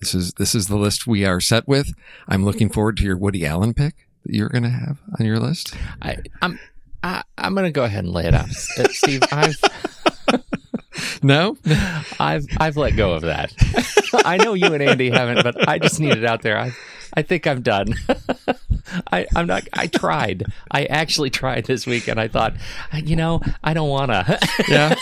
[0.00, 1.92] this is this is the list we are set with
[2.28, 5.38] i'm looking forward to your woody allen pick that you're going to have on your
[5.38, 6.58] list I, I'm
[7.02, 9.22] I, I'm gonna go ahead and lay it out, Uh, Steve.
[9.30, 9.56] I've
[11.22, 11.56] no
[12.18, 13.52] I've I've let go of that.
[14.24, 16.58] I know you and Andy haven't, but I just need it out there.
[16.58, 16.72] I
[17.14, 17.94] I think I'm done.
[19.12, 19.64] I I'm not.
[19.72, 20.44] I tried.
[20.70, 22.54] I actually tried this week, and I thought,
[22.94, 24.38] you know, I don't wanna.
[24.68, 24.94] yeah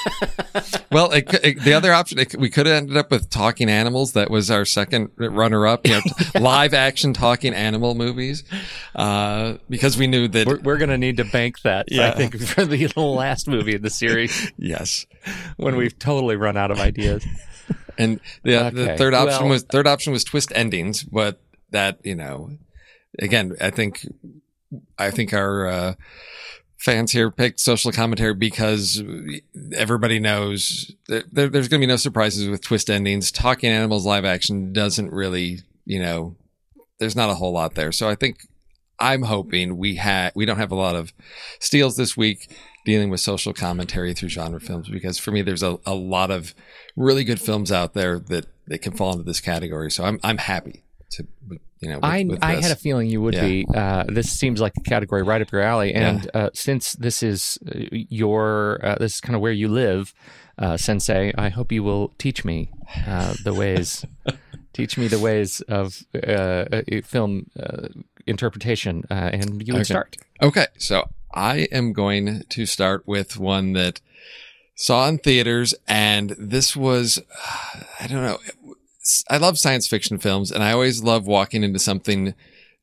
[0.90, 4.12] well it, it, the other option it, we could have ended up with talking animals
[4.12, 6.00] that was our second runner up you know
[6.40, 8.44] live action talking animal movies
[8.94, 11.86] uh because we knew that we're, we're gonna need to bank that.
[11.92, 15.06] I think for the last movie in the series yes
[15.56, 17.24] when we've totally run out of ideas.
[17.96, 22.14] And the, the third option Well- was third option was twist endings, but that you
[22.14, 22.50] know,
[23.18, 24.06] again, I think
[24.98, 25.94] I think our uh,
[26.78, 29.02] fans here picked social commentary because
[29.74, 33.32] everybody knows there, there's going to be no surprises with twist endings.
[33.32, 36.36] Talking Animals live action doesn't really, you know,
[36.98, 37.92] there's not a whole lot there.
[37.92, 38.46] So I think
[38.98, 41.12] I'm hoping we had we don't have a lot of
[41.58, 45.78] steals this week dealing with social commentary through genre films because for me there's a,
[45.86, 46.54] a lot of
[46.96, 49.90] really good films out there that that can fall into this category.
[49.90, 51.26] So I'm I'm happy to
[51.84, 51.96] you know.
[51.96, 53.46] With, I with I had a feeling you would Yeah.
[53.46, 53.66] be.
[53.74, 57.58] Uh, this seems like a category right up your alley, and uh, since this is
[57.68, 60.14] uh, your uh, this is kind of where you live,
[60.58, 62.70] uh, Sensei, I hope you will teach me
[63.06, 64.04] uh, the ways.
[64.72, 66.02] teach me the ways of
[67.04, 67.88] film uh,
[68.26, 69.92] interpretation, uh, and you would Okay.
[69.92, 70.16] start.
[70.42, 74.00] Okay, so I am going to start with one that
[74.74, 77.20] saw in theaters, and this was,
[78.00, 78.38] I don't know,
[79.28, 82.34] I love science fiction films and I always love walking into something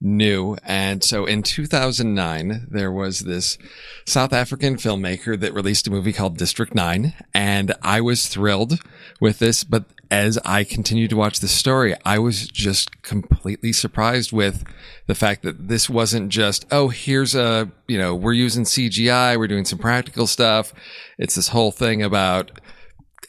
[0.01, 0.57] new.
[0.63, 3.57] And so in 2009, there was this
[4.05, 7.13] South African filmmaker that released a movie called District 9.
[7.33, 8.79] And I was thrilled
[9.19, 9.63] with this.
[9.63, 14.63] But as I continued to watch the story, I was just completely surprised with
[15.07, 19.47] the fact that this wasn't just, oh, here's a, you know, we're using CGI, we're
[19.47, 20.73] doing some practical stuff.
[21.17, 22.59] It's this whole thing about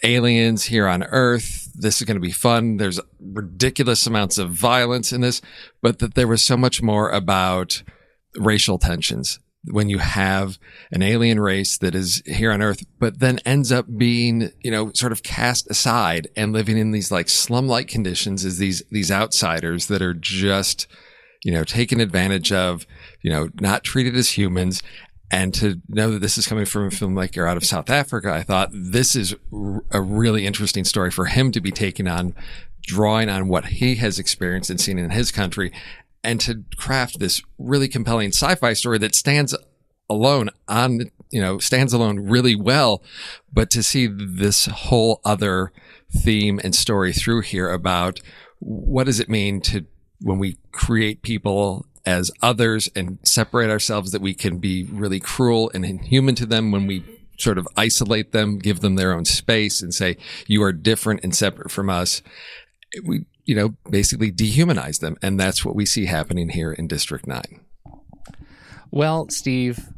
[0.02, 1.61] aliens here on Earth.
[1.74, 2.76] This is going to be fun.
[2.76, 5.40] There's ridiculous amounts of violence in this,
[5.80, 7.82] but that there was so much more about
[8.36, 10.58] racial tensions when you have
[10.90, 14.90] an alien race that is here on Earth, but then ends up being, you know,
[14.92, 19.86] sort of cast aside and living in these like slum-like conditions as these, these outsiders
[19.86, 20.88] that are just,
[21.44, 22.86] you know, taken advantage of,
[23.22, 24.82] you know, not treated as humans
[25.32, 28.42] and to know that this is coming from a filmmaker out of South Africa, I
[28.42, 29.34] thought this is
[29.90, 32.34] a really interesting story for him to be taking on,
[32.82, 35.72] drawing on what he has experienced and seen in his country,
[36.22, 39.56] and to craft this really compelling sci-fi story that stands
[40.10, 43.02] alone on, you know, stands alone really well.
[43.50, 45.72] But to see this whole other
[46.14, 48.20] theme and story through here about
[48.58, 49.86] what does it mean to
[50.20, 55.70] when we create people as others and separate ourselves that we can be really cruel
[55.74, 57.04] and inhuman to them when we
[57.38, 61.34] sort of isolate them, give them their own space and say, you are different and
[61.34, 62.22] separate from us.
[63.04, 65.16] We, you know, basically dehumanize them.
[65.22, 67.42] And that's what we see happening here in District 9.
[68.90, 69.88] Well, Steve,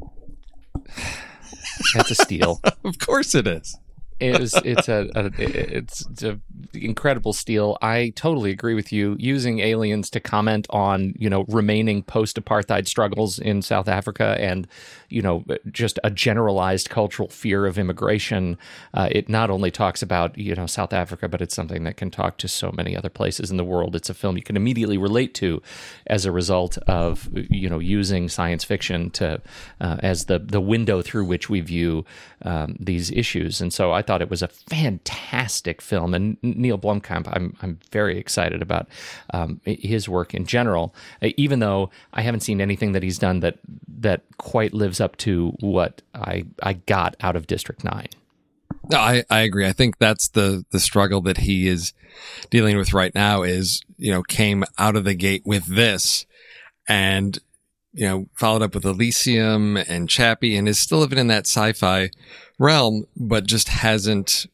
[1.95, 2.61] that's a steal.
[2.85, 3.77] of course it is
[4.21, 6.41] it it's a, a it's, it's a
[6.73, 7.77] incredible steal.
[7.83, 9.17] I totally agree with you.
[9.19, 14.67] Using aliens to comment on you know remaining post apartheid struggles in South Africa and
[15.09, 18.57] you know just a generalized cultural fear of immigration.
[18.93, 22.11] Uh, it not only talks about you know South Africa, but it's something that can
[22.11, 23.97] talk to so many other places in the world.
[23.97, 25.61] It's a film you can immediately relate to
[26.07, 29.41] as a result of you know using science fiction to
[29.81, 32.05] uh, as the the window through which we view
[32.43, 33.61] um, these issues.
[33.61, 36.15] And so I thought it was a fantastic film.
[36.15, 38.89] And Neill Blomkamp, I'm I'm very excited about
[39.33, 43.41] um, his work in general, uh, even though I haven't seen anything that he's done
[43.41, 43.59] that
[43.99, 48.09] that quite lives up to what I I got out of District Nine.
[48.91, 49.67] No, I, I agree.
[49.67, 51.93] I think that's the the struggle that he is
[52.51, 56.27] dealing with right now is, you know, came out of the gate with this
[56.89, 57.39] and
[57.95, 62.11] you know, followed up with Elysium and Chappie and is still living in that sci-fi
[62.59, 64.47] realm, but just hasn't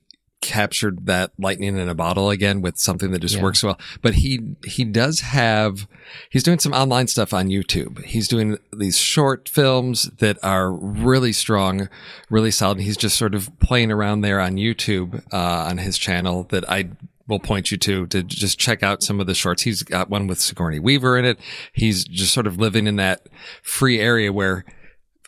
[0.42, 3.42] captured that lightning in a bottle again with something that just yeah.
[3.42, 3.78] works well.
[4.00, 5.86] But he, he does have,
[6.30, 8.02] he's doing some online stuff on YouTube.
[8.04, 11.90] He's doing these short films that are really strong,
[12.30, 12.80] really solid.
[12.80, 15.36] He's just sort of playing around there on YouTube, uh,
[15.68, 16.88] on his channel that I
[17.26, 19.62] will point you to to just check out some of the shorts.
[19.62, 21.38] He's got one with Sigourney Weaver in it.
[21.72, 23.26] He's just sort of living in that
[23.62, 24.64] free area where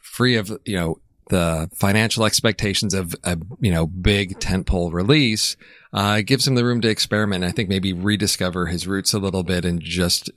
[0.03, 1.01] free of, you know,
[1.31, 5.57] the financial expectations of a, you know, big tentpole release,
[5.95, 7.45] uh, gives him the room to experiment.
[7.45, 10.31] And I think maybe rediscover his roots a little bit and just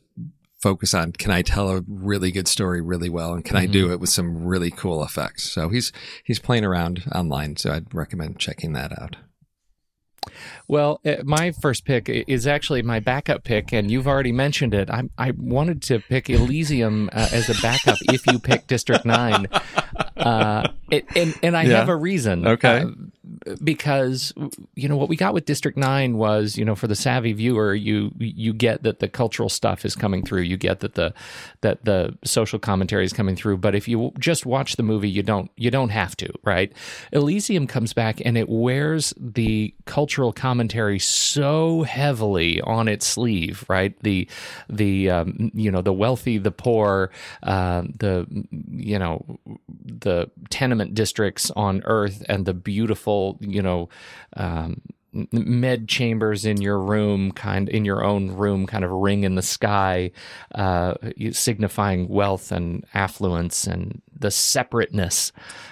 [0.62, 3.70] focus on can I tell a really good story really well and can mm-hmm.
[3.70, 3.94] I do mm-hmm.
[3.94, 5.52] it with some really cool effects.
[5.52, 5.92] So he's
[6.24, 9.18] he's playing around online, so I'd recommend checking that out.
[10.68, 14.90] Well, uh, my first pick is actually my backup pick, and you've already mentioned it.
[14.90, 19.48] I, I wanted to pick Elysium uh, as a backup if you pick District 9.
[20.18, 21.78] Uh, it, and, and I yeah.
[21.78, 22.48] have a reason.
[22.48, 22.82] Okay.
[22.82, 22.92] Uh,
[23.64, 24.34] because
[24.76, 27.74] you know what we got with District Nine was you know for the savvy viewer
[27.74, 31.14] you you get that the cultural stuff is coming through you get that the
[31.62, 35.24] that the social commentary is coming through but if you just watch the movie you
[35.24, 36.72] don't you don't have to right
[37.12, 40.55] Elysium comes back and it wears the cultural commentary
[41.00, 43.98] so heavily on its sleeve right?
[44.02, 44.28] The
[44.70, 47.12] the um, you know the wealthy the poor
[47.44, 48.28] uh, the
[48.72, 49.40] you know
[49.84, 53.90] the tenement districts on Earth and the beautiful you know,
[54.36, 54.82] um,
[55.32, 59.42] med chambers in your room, kind in your own room, kind of ring in the
[59.42, 60.12] sky,
[60.56, 60.96] uh,
[61.32, 65.32] signifying wealth and affluence, and the separateness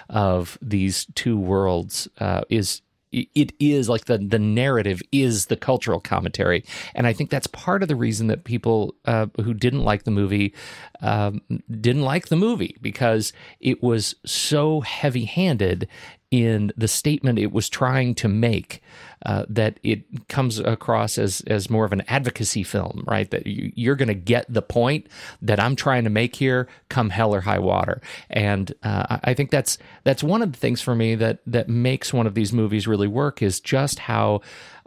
[0.09, 2.81] of these two worlds uh, is
[3.13, 6.63] it is like the the narrative is the cultural commentary,
[6.95, 10.11] and I think that's part of the reason that people uh, who didn't like the
[10.11, 10.53] movie
[11.01, 15.87] um, didn't like the movie because it was so heavy handed
[16.33, 18.81] in the statement it was trying to make.
[19.23, 23.29] Uh, that it comes across as as more of an advocacy film, right?
[23.29, 25.07] That you, are going to get the point
[25.41, 28.01] that I'm trying to make here, come hell or high water.
[28.29, 32.11] And uh, I think that's that's one of the things for me that that makes
[32.11, 34.41] one of these movies really work is just how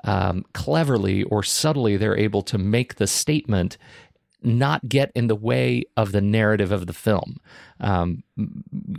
[0.05, 3.79] um, cleverly or subtly they're able to make the statement
[4.43, 7.39] not get in the way of the narrative of the film.
[7.80, 8.22] Um,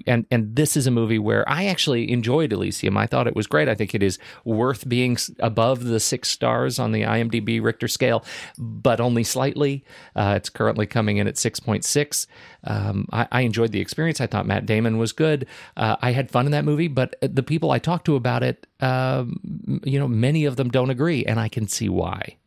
[0.05, 2.97] and and this is a movie where I actually enjoyed Elysium.
[2.97, 3.67] I thought it was great.
[3.67, 8.23] I think it is worth being above the six stars on the IMDb Richter scale,
[8.57, 9.83] but only slightly.
[10.15, 12.27] Uh, it's currently coming in at six point six.
[12.63, 14.19] Um, I, enjoyed the experience.
[14.19, 15.47] I thought Matt Damon was good.
[15.77, 18.67] Uh, I had fun in that movie, but the people I talked to about it,
[18.81, 22.37] um, you know, many of them don't agree, and I can see why.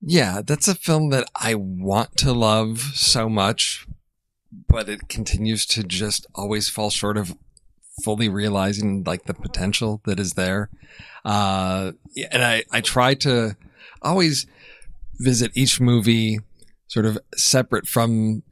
[0.00, 3.86] Yeah, that's a film that I want to love so much,
[4.68, 7.36] but it continues to just always fall short of
[8.02, 10.70] fully realizing like the potential that is there.
[11.24, 11.92] Uh,
[12.30, 13.56] and I, I try to
[14.00, 14.46] always
[15.18, 16.40] visit each movie
[16.86, 18.42] sort of separate from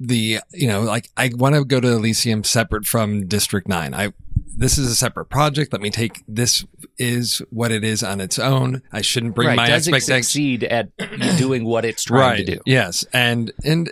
[0.00, 3.94] the, you know, like I want to go to Elysium separate from District 9.
[3.94, 4.12] I
[4.56, 5.72] this is a separate project.
[5.72, 6.64] Let me take this
[6.98, 8.82] is what it is on its own.
[8.92, 9.56] I shouldn't bring right.
[9.56, 10.26] my Does expectations.
[10.28, 10.90] succeed at
[11.36, 12.46] doing what it's trying right.
[12.46, 12.60] to do.
[12.66, 13.90] Yes, and and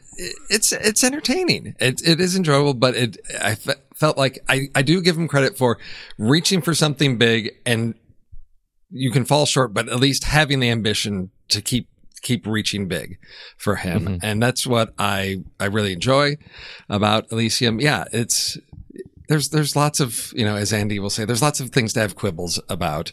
[0.50, 1.74] it's it's entertaining.
[1.80, 5.28] It it is enjoyable, but it I f- felt like I I do give him
[5.28, 5.78] credit for
[6.18, 7.94] reaching for something big, and
[8.90, 11.88] you can fall short, but at least having the ambition to keep
[12.24, 13.18] keep reaching big
[13.56, 14.00] for him.
[14.00, 14.16] Mm-hmm.
[14.22, 16.38] And that's what I, I really enjoy
[16.88, 17.80] about Elysium.
[17.80, 18.58] Yeah, it's,
[19.28, 22.00] there's there's lots of you know as Andy will say there's lots of things to
[22.00, 23.12] have quibbles about,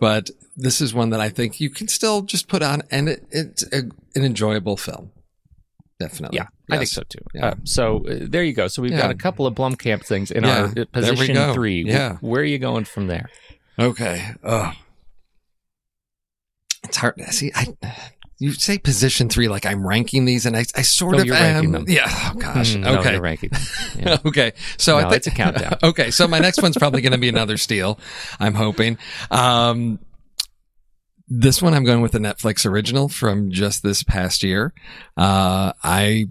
[0.00, 3.26] but this is one that I think you can still just put on and it,
[3.30, 3.84] it's a,
[4.14, 5.10] an enjoyable film.
[5.98, 6.36] Definitely.
[6.36, 6.76] Yeah, yes.
[6.76, 7.24] I think so too.
[7.34, 7.46] Yeah.
[7.46, 8.68] Uh, so uh, there you go.
[8.68, 8.98] So we've yeah.
[9.02, 10.70] got a couple of Blomkamp things in yeah.
[10.76, 11.82] our position three.
[11.84, 12.18] Yeah.
[12.20, 13.28] Where are you going from there?
[13.80, 14.24] Okay.
[14.44, 14.72] Oh,
[16.84, 17.16] it's hard.
[17.16, 17.74] To see, I
[18.38, 21.34] you say position three like I'm ranking these, and I, I sort oh, of you're
[21.34, 21.54] am.
[21.54, 21.84] Ranking them.
[21.88, 22.04] Yeah.
[22.08, 22.76] Oh gosh.
[22.76, 23.12] Mm, okay.
[23.12, 23.50] No, ranking.
[23.98, 24.18] Yeah.
[24.24, 24.52] okay.
[24.76, 25.76] So no, I think it's a countdown.
[25.82, 26.10] okay.
[26.10, 27.98] So my next one's probably going to be another steal.
[28.38, 28.96] I'm hoping.
[29.30, 29.98] Um,
[31.28, 34.72] this one I'm going with a Netflix original from just this past year.
[35.16, 36.26] Uh, I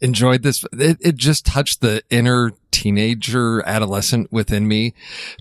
[0.00, 0.64] enjoyed this.
[0.72, 4.94] It, it just touched the inner teenager adolescent within me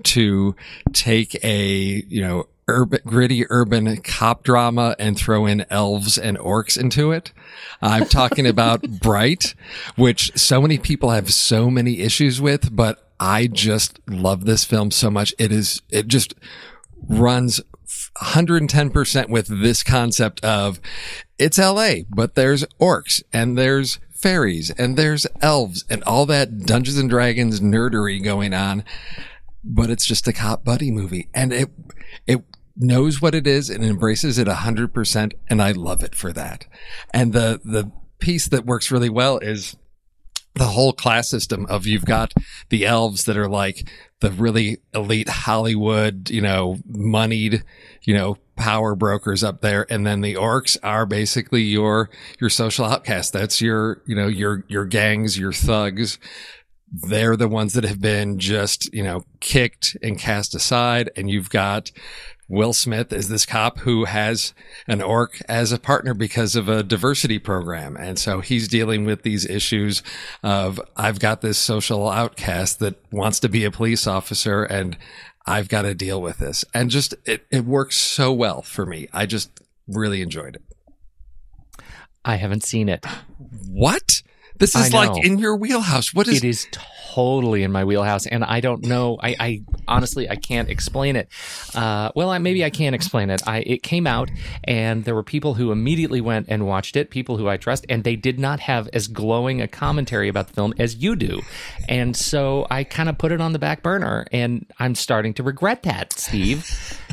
[0.03, 0.55] to
[0.93, 6.77] take a, you know, urban, gritty urban cop drama and throw in elves and orcs
[6.79, 7.31] into it.
[7.81, 9.55] I'm talking about Bright,
[9.95, 14.91] which so many people have so many issues with, but I just love this film
[14.91, 15.33] so much.
[15.39, 16.33] It is, it just
[17.07, 17.61] runs
[18.21, 20.79] 110% with this concept of
[21.37, 26.97] it's LA, but there's orcs and there's fairies and there's elves and all that Dungeons
[26.97, 28.83] and Dragons nerdery going on.
[29.63, 31.29] But it's just a cop buddy movie.
[31.33, 31.69] And it,
[32.25, 32.43] it
[32.77, 35.33] knows what it is and embraces it a hundred percent.
[35.49, 36.65] And I love it for that.
[37.13, 39.75] And the, the piece that works really well is
[40.53, 42.33] the whole class system of you've got
[42.69, 43.87] the elves that are like
[44.21, 47.63] the really elite Hollywood, you know, moneyed,
[48.03, 49.85] you know, power brokers up there.
[49.91, 52.09] And then the orcs are basically your,
[52.39, 53.33] your social outcast.
[53.33, 56.17] That's your, you know, your, your gangs, your thugs
[56.89, 61.09] they're the ones that have been just, you know, kicked and cast aside.
[61.15, 61.91] And you've got
[62.49, 64.53] Will Smith is this cop who has
[64.87, 67.97] an orc as a partner because of a diversity program.
[67.97, 70.01] And so he's dealing with these issues
[70.43, 74.97] of I've got this social outcast that wants to be a police officer and
[75.45, 76.63] I've got to deal with this.
[76.73, 79.07] And just it, it works so well for me.
[79.11, 80.63] I just really enjoyed it.
[82.23, 83.05] I haven't seen it.
[83.69, 84.21] What?
[84.59, 86.13] This is like in your wheelhouse.
[86.13, 86.47] What is it?
[86.47, 89.17] Is totally in my wheelhouse, and I don't know.
[89.21, 91.29] I, I honestly I can't explain it.
[91.73, 93.41] Uh, well, I, maybe I can explain it.
[93.47, 94.29] I it came out,
[94.63, 97.09] and there were people who immediately went and watched it.
[97.09, 100.53] People who I trust, and they did not have as glowing a commentary about the
[100.53, 101.41] film as you do,
[101.89, 105.43] and so I kind of put it on the back burner, and I'm starting to
[105.43, 106.65] regret that, Steve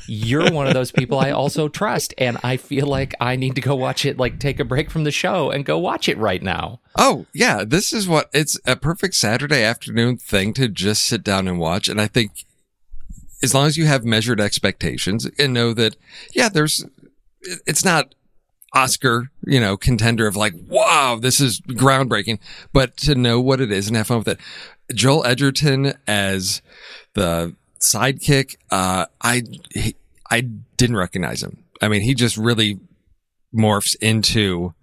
[0.07, 2.15] you're one of those people I also trust.
[2.19, 5.05] And I feel like I need to go watch it, like take a break from
[5.05, 6.81] the show and go watch it right now.
[6.97, 7.65] Oh, yeah.
[7.65, 11.89] This is what it's a perfect Saturday afternoon thing to just sit down and watch.
[11.89, 12.33] And I think
[13.43, 15.97] as long as you have measured expectations and know that,
[16.33, 16.85] yeah, there's,
[17.67, 18.15] it's not
[18.75, 22.39] Oscar, you know, contender of like, wow, this is groundbreaking,
[22.73, 24.41] but to know what it is and have fun with it.
[24.93, 26.61] Joel Edgerton as
[27.15, 29.43] the sidekick, uh, I
[30.30, 30.41] I
[30.76, 31.64] didn't recognize him.
[31.80, 32.80] I mean, he just really
[33.55, 34.74] morphs into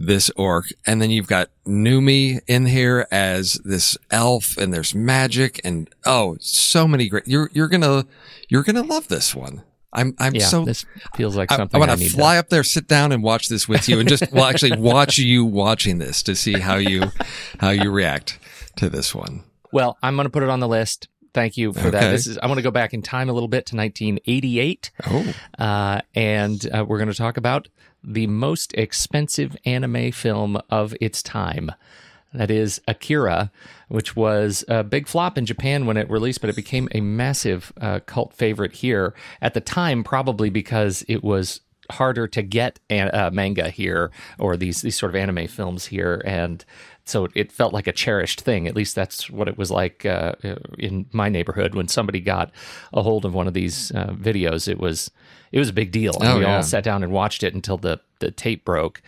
[0.00, 0.66] this orc.
[0.86, 6.38] And then you've got Noomi in here as this elf and there's magic and oh,
[6.40, 8.06] so many great, you're, you're going to,
[8.48, 9.62] you're to love this one.
[9.92, 10.86] I'm, I'm Yeah, so, this
[11.16, 13.48] feels like I, something I I, want to fly up there, sit down and watch
[13.48, 17.10] this with you and just, well, actually watch you watching this to see how you,
[17.58, 18.38] how you react
[18.76, 19.44] to this one.
[19.72, 21.08] Well, I'm going to put it on the list.
[21.32, 22.10] Thank you for that.
[22.10, 25.34] This is I want to go back in time a little bit to 1988, Oh,
[25.58, 27.68] uh, and uh, we're going to talk about
[28.02, 31.70] the most expensive anime film of its time.
[32.32, 33.50] That is Akira,
[33.88, 37.72] which was a big flop in Japan when it released, but it became a massive
[37.80, 41.60] uh, cult favorite here at the time, probably because it was
[41.90, 46.22] harder to get a- uh, manga here or these these sort of anime films here,
[46.24, 46.64] and
[47.10, 48.66] so it felt like a cherished thing.
[48.68, 50.32] At least that's what it was like uh,
[50.78, 52.50] in my neighborhood when somebody got
[52.92, 54.68] a hold of one of these uh, videos.
[54.68, 55.10] It was
[55.52, 56.56] it was a big deal, and Oh, we yeah.
[56.56, 59.00] all sat down and watched it until the the tape broke.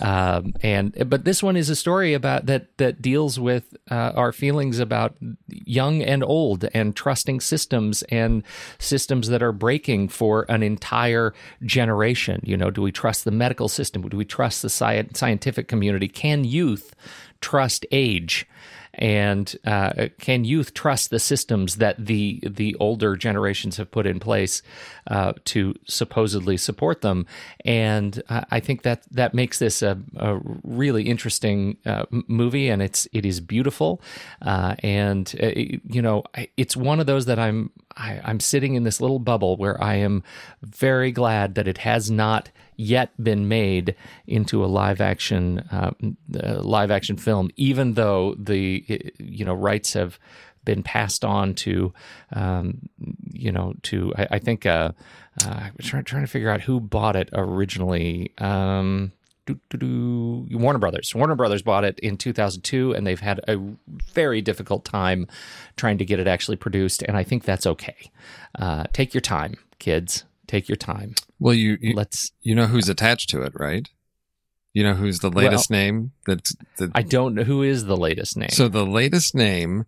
[0.00, 4.32] Um, and but this one is a story about that that deals with uh, our
[4.32, 5.16] feelings about
[5.48, 8.42] young and old and trusting systems and
[8.78, 12.40] systems that are breaking for an entire generation.
[12.42, 14.02] You know, do we trust the medical system?
[14.08, 16.08] Do we trust the sci- scientific community?
[16.08, 16.94] Can youth
[17.44, 18.46] trust age?
[18.96, 24.20] And uh, can youth trust the systems that the the older generations have put in
[24.20, 24.62] place
[25.08, 27.26] uh, to supposedly support them?
[27.64, 32.80] And I I think that that makes this a, a really interesting uh, movie, and
[32.82, 34.00] it's it is beautiful,
[34.42, 35.50] uh, and uh,
[35.96, 36.22] you know
[36.56, 39.96] it's one of those that I'm I, I'm sitting in this little bubble where I
[39.96, 40.22] am
[40.62, 43.94] very glad that it has not yet been made
[44.26, 45.92] into a live action uh,
[46.42, 48.84] uh, live action film, even though the
[49.18, 50.18] you know rights have
[50.64, 51.92] been passed on to
[52.32, 52.88] um,
[53.32, 54.92] you know to I, I think uh,
[55.44, 58.32] uh, I'm trying, trying to figure out who bought it originally.
[58.38, 59.12] Um,
[59.80, 61.14] Warner Brothers.
[61.14, 65.26] Warner Brothers bought it in 2002, and they've had a very difficult time
[65.76, 67.02] trying to get it actually produced.
[67.02, 68.10] And I think that's okay.
[68.58, 70.24] Uh, take your time, kids.
[70.46, 71.14] Take your time.
[71.40, 72.30] well, you, you, Let's.
[72.42, 73.88] you know who's attached to it, right?
[74.74, 78.36] You know who's the latest name that's, that, I don't know who is the latest
[78.36, 78.50] name.
[78.50, 79.86] So the latest name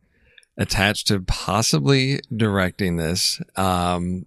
[0.56, 4.26] attached to possibly directing this, um,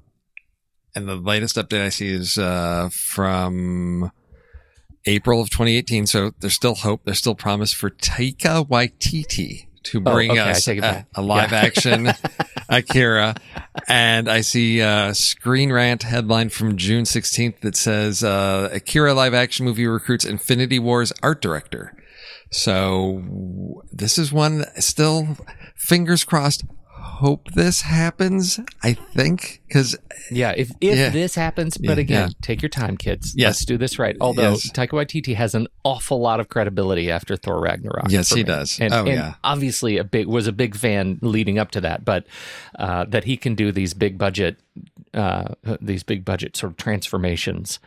[0.94, 4.12] and the latest update I see is uh, from
[5.06, 6.08] April of 2018.
[6.08, 7.02] So there's still hope.
[7.06, 11.60] There's still promise for Taika Waititi to Oh, bring okay, us a, a live Yeah.
[11.62, 12.10] action
[12.70, 13.36] Akira.
[13.88, 19.34] And I see a Screen Rant headline from June 16th that says uh, Akira live
[19.34, 21.96] action movie recruits Infinity Wars art director.
[22.52, 25.38] So this is one still
[25.76, 26.66] fingers crossed.
[27.02, 28.60] Hope this happens.
[28.84, 29.98] I think because
[30.32, 31.10] yeah, if if Yeah.
[31.10, 32.34] this happens, but Yeah, again, yeah.
[32.42, 33.34] take your time, kids.
[33.36, 33.48] Yes.
[33.48, 34.16] Let's do this right.
[34.22, 34.72] Although Yes.
[34.72, 38.10] Taika Waititi has an awful lot of credibility after Thor Ragnarok.
[38.10, 38.44] Yes, he me.
[38.44, 38.80] does.
[38.80, 39.34] And, Oh, and yeah.
[39.44, 42.26] obviously a big was a big fan leading up to that, but
[42.78, 44.58] uh, that he can do these big budget,
[45.14, 47.80] uh, these big budget sort of transformations.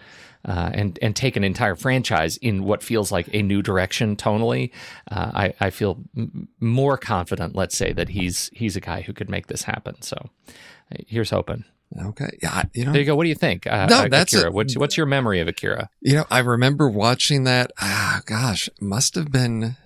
[0.45, 4.71] Uh, and and take an entire franchise in what feels like a new direction tonally.
[5.09, 7.55] Uh, I I feel m- more confident.
[7.55, 10.03] Let's say that he's he's a guy who could make this happen.
[10.03, 10.17] So
[10.91, 11.65] uh, here's hoping.
[12.07, 13.15] okay, yeah, you know, There you go.
[13.15, 13.67] What do you think?
[13.69, 14.49] Uh, No, uh, that's Akira.
[14.49, 15.91] a- what's what's your memory of Akira?
[16.01, 17.71] You know, I remember watching that.
[17.81, 19.77] Ah, gosh, must have been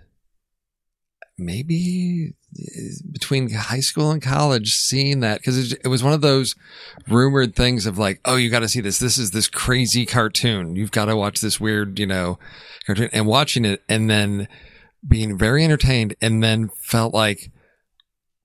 [1.38, 2.80] maybe eh,
[3.12, 6.54] between high school and college seeing that because it, it was one of those
[7.08, 8.98] rumored things of like, oh, you got to see this.
[8.98, 10.76] This is this crazy cartoon.
[10.76, 12.38] You've got to watch this weird, you know,
[12.86, 14.48] cartoon and watching it and then
[15.06, 17.50] being very entertained and then felt like,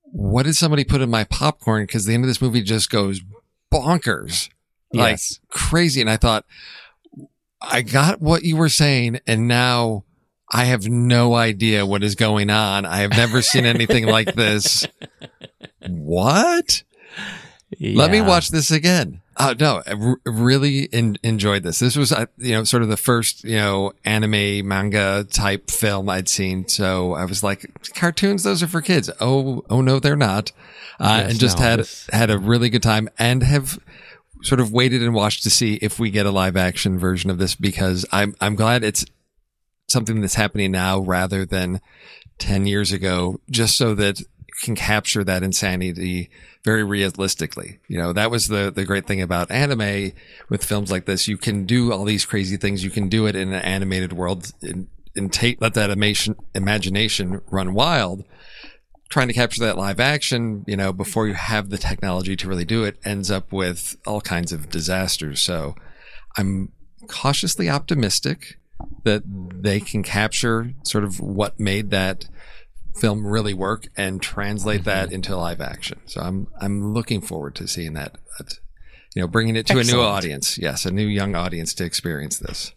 [0.03, 1.83] what did somebody put in my popcorn?
[1.83, 3.21] Because the end of this movie just goes
[3.73, 4.49] bonkers
[4.93, 5.39] like Yes.
[5.49, 6.01] crazy.
[6.01, 6.45] And I thought,
[7.61, 10.03] I got what you were saying, and now
[10.53, 12.85] I have no idea what is going on.
[12.85, 14.85] I have never seen anything like this.
[15.87, 16.83] What?
[17.79, 19.21] Let me watch this again.
[19.37, 21.79] Oh no, I r- really en- enjoyed this.
[21.79, 26.09] This was, uh, you know, sort of the first, you know, anime manga type film
[26.09, 26.67] I'd seen.
[26.67, 29.09] So I was like, cartoons, those are for kids.
[29.21, 30.51] Oh, oh no, they're not.
[30.99, 33.79] Uh, Yes, and just no, had, this- had a really good time and have
[34.43, 37.37] sort of waited and watched to see if we get a live action version of
[37.37, 39.05] this because I'm, I'm glad it's
[39.91, 41.81] something that's happening now rather than
[42.39, 44.25] 10 years ago, just so that you
[44.63, 46.29] can capture that insanity
[46.63, 47.79] very realistically.
[47.87, 50.11] You know, that was the, the great thing about anime
[50.49, 51.27] with films like this.
[51.27, 52.83] You can do all these crazy things.
[52.83, 57.41] You can do it in an animated world and, and take, let that imagine, imagination
[57.49, 58.23] run wild.
[59.09, 62.63] Trying to capture that live action, you know, before you have the technology to really
[62.63, 65.41] do it ends up with all kinds of disasters.
[65.41, 65.75] So
[66.37, 66.71] I'm
[67.07, 68.57] cautiously optimistic.
[69.03, 72.27] That they can capture sort of what made that
[72.95, 75.99] film really work and translate that into live action.
[76.05, 78.17] So I'm I'm looking forward to seeing that.
[78.37, 78.59] But,
[79.15, 80.57] you know, bringing it to a new audience.
[80.57, 82.73] Yes, a new young audience to experience this.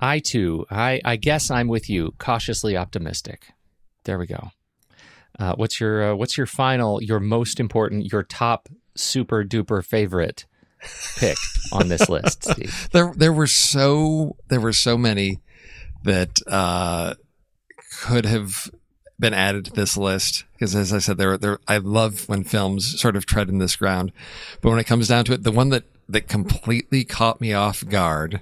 [0.00, 3.52] I too, I, I guess I'm with you, cautiously optimistic.
[4.04, 4.50] There we go.
[5.38, 10.44] Uh, what's your uh, what's your final, your most important, your top super duper favorite
[11.16, 11.36] pick
[11.72, 12.88] on this list, Steve?
[12.92, 15.40] There there were so there were so many
[16.04, 17.14] that uh,
[18.00, 18.70] could have
[19.18, 23.00] been added to this list because as I said there there I love when films
[23.00, 24.10] sort of tread in this ground
[24.60, 27.86] but when it comes down to it the one that that completely caught me off
[27.88, 28.40] guard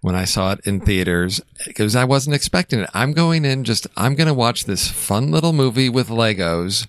[0.00, 3.86] when I saw it in theaters because I wasn't expecting it I'm going in just
[3.98, 6.86] I'm going to watch this fun little movie with Legos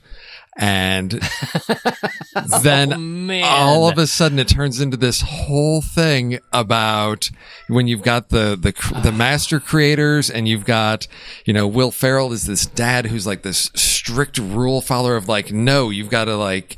[0.56, 1.12] and
[2.64, 7.30] then Oh, all of a sudden it turns into this whole thing about
[7.68, 9.18] when you've got the the the ah.
[9.18, 11.08] master creators and you've got
[11.46, 15.52] you know Will Ferrell is this dad who's like this strict rule follower of like
[15.52, 16.78] no you've got to like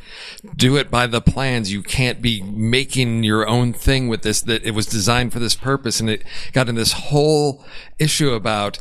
[0.55, 1.71] do it by the plans.
[1.71, 5.55] You can't be making your own thing with this that it was designed for this
[5.55, 5.99] purpose.
[5.99, 6.23] And it
[6.53, 7.63] got in this whole
[7.99, 8.79] issue about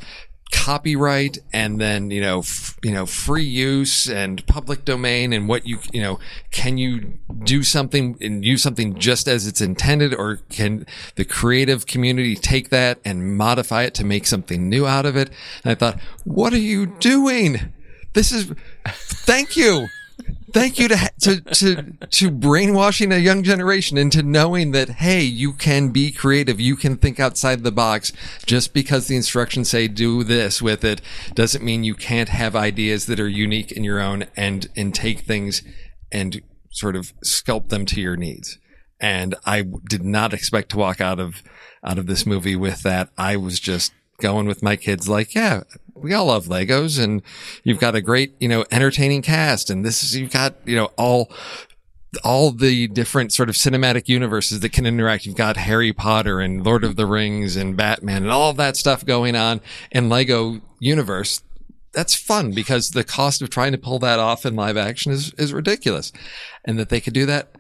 [0.53, 5.67] copyright and then you know f- you know free use and public domain and what
[5.67, 6.19] you you know
[6.51, 10.15] can you do something and use something just as it's intended?
[10.15, 10.87] Or can
[11.17, 15.31] the creative community take that and modify it to make something new out of it?
[15.65, 17.73] And i thought what are you doing?
[18.13, 18.53] This is
[18.85, 19.89] thank you
[20.53, 25.53] thank you to, to to to brainwashing a young generation into knowing that hey you
[25.53, 26.61] can be creative.
[26.61, 28.13] You can think outside the box.
[28.45, 31.01] Just because the instructions say do this with it
[31.35, 35.21] doesn't mean you can't have ideas that are unique in your own and and take
[35.21, 35.63] things
[36.13, 38.59] and sort of sculpt them to your needs.
[39.01, 41.43] And I did not expect to walk out of
[41.85, 43.11] out of this movie with that.
[43.19, 45.63] I was just going with my kids like yeah
[46.07, 47.21] we all love legos and
[47.65, 50.87] you've got a great you know entertaining cast and this is you've got you know
[50.97, 51.29] all
[52.25, 55.27] all the different sort of cinematic universes that can interact.
[55.27, 58.77] You've got Harry Potter and Lord of the Rings and Batman and all of that
[58.77, 61.43] stuff going on in Lego universe.
[61.93, 65.35] That's fun because the cost of trying to pull that off in live action is,
[65.35, 66.13] is ridiculous.
[66.65, 67.51] And that they could do that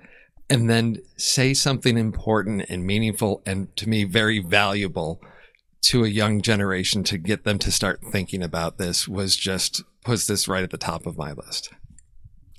[0.49, 5.21] and then say something important and meaningful and to me very valuable
[5.83, 10.27] to a young generation to get them to start thinking about this was just puts
[10.27, 11.70] this right at the top of my list.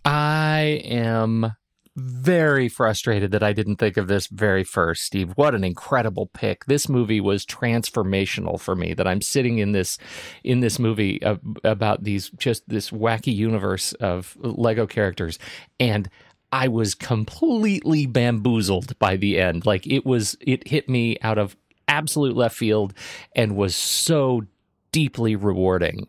[0.05, 1.53] I am
[1.97, 5.31] very frustrated that I didn't think of this very first, Steve.
[5.35, 6.65] What an incredible pick.
[6.65, 9.97] This movie was transformational for me that I'm sitting in this
[10.43, 15.39] in this movie of, about these just this wacky universe of Lego characters
[15.79, 16.07] and
[16.51, 19.65] I was completely bamboozled by the end.
[19.65, 21.57] Like it was it hit me out of
[21.87, 22.93] absolute left field
[23.35, 24.43] and was so
[24.91, 26.07] deeply rewarding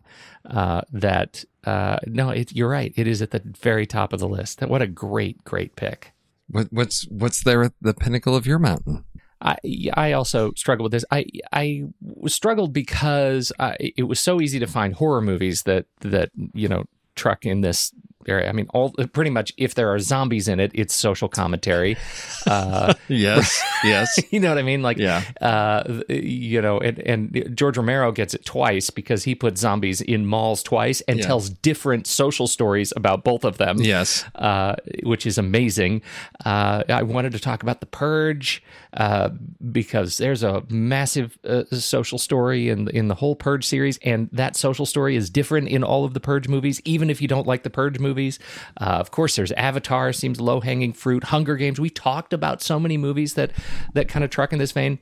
[0.49, 2.93] uh, that uh, no, it, you're right.
[2.95, 4.61] It is at the very top of the list.
[4.61, 6.13] What a great, great pick.
[6.49, 9.05] What, what's what's there at the pinnacle of your mountain?
[9.41, 9.57] I
[9.93, 11.05] I also struggle with this.
[11.11, 11.83] I I
[12.27, 16.85] struggled because I, it was so easy to find horror movies that that you know
[17.15, 17.93] truck in this
[18.27, 18.49] area.
[18.49, 21.97] I mean, all pretty much if there are zombies in it, it's social commentary.
[22.47, 24.81] Uh, Yes, yes, you know what I mean?
[24.81, 25.23] Like, Yeah.
[25.41, 30.25] uh, you know, and, and George Romero gets it twice because he put zombies in
[30.25, 31.25] malls twice and Yeah.
[31.27, 33.77] tells different social stories about both of them.
[33.81, 34.23] yes.
[34.35, 36.01] Uh, which is amazing.
[36.45, 38.63] Uh, I wanted to talk about the Purge
[38.93, 39.29] uh,
[39.71, 44.55] because there's a massive uh, social story in in the whole Purge series, and that
[44.55, 47.63] social story is different in all of the Purge movies, even if you don't like
[47.63, 48.39] the Purge movies.
[48.79, 51.25] Uh, of course, there's Avatar, seems low hanging fruit.
[51.25, 51.79] Hunger Games.
[51.79, 53.51] We talked about so many movies that
[53.93, 54.99] that kind of truck in this vein.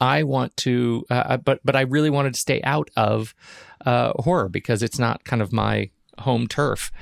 [0.00, 3.34] I want to, uh, but but I really wanted to stay out of
[3.84, 6.92] uh, horror because it's not kind of my home turf.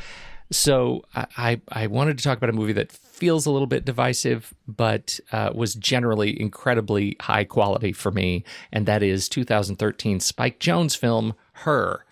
[0.51, 3.85] So I, I I wanted to talk about a movie that feels a little bit
[3.85, 10.59] divisive, but uh, was generally incredibly high quality for me, and that is 2013 Spike
[10.59, 12.05] Jonze film Her,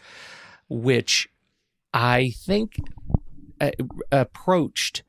[0.68, 1.28] which
[1.92, 2.76] I think
[3.60, 3.70] uh,
[4.12, 5.02] approached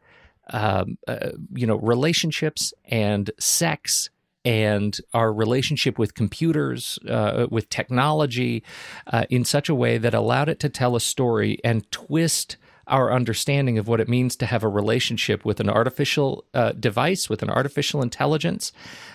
[0.51, 4.09] um, uh, you know relationships and sex
[4.43, 8.63] and our relationship with computers uh, with technology
[9.07, 12.57] uh, in such a way that allowed it to tell a story and twist
[12.88, 17.29] our understanding of what it means to have a relationship with an artificial uh, device
[17.29, 18.73] with an artificial intelligence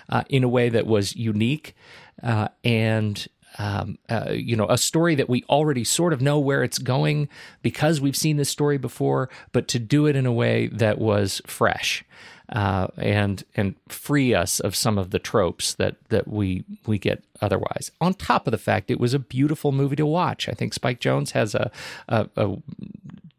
[0.09, 1.75] uh, in a way that was unique
[2.23, 3.27] uh, and
[3.59, 7.29] um, uh, you know, a story that we already sort of know where it's going
[7.61, 11.41] because we've seen this story before, but to do it in a way that was
[11.47, 12.03] fresh.
[12.49, 17.23] uh, and and free us of some of the tropes that that we we get
[17.41, 17.91] otherwise.
[17.99, 20.47] On top of the fact, it was a beautiful movie to watch.
[20.47, 21.71] I think Spike Jonze has a,
[22.07, 22.57] a, a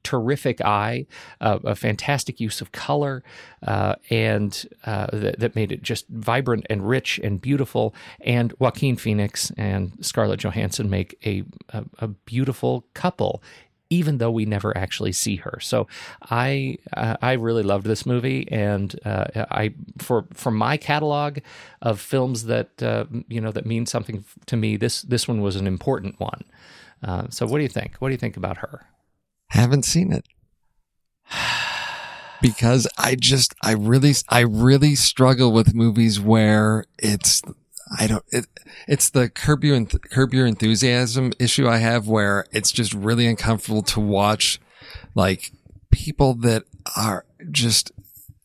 [0.09, 1.05] terrific eye,
[1.43, 3.23] uh, a fantastic use of color,
[3.67, 7.95] uh, and uh, that, that, made it just vibrant and rich and beautiful.
[8.21, 13.43] And Joaquin Phoenix and Scarlett Johansson make a, a, a beautiful couple
[13.91, 15.59] even though we never actually see her.
[15.61, 15.87] So
[16.31, 21.39] I uh, I really loved this movie, and uh, I for for my catalog
[21.81, 25.57] of films that uh, you know that mean something to me, this this one was
[25.57, 26.45] an important one.
[27.03, 27.97] Uh, so what do you think?
[27.99, 28.87] What do you think about her?
[29.49, 30.25] Haven't seen it.
[32.41, 37.43] because I just I really I really struggle with movies where it's
[37.99, 38.47] I don't it,
[38.87, 43.83] it's the curb your curb your enthusiasm issue I have where it's just really uncomfortable
[43.83, 44.61] to watch
[45.15, 45.53] like
[45.91, 46.65] people that
[46.97, 47.93] are just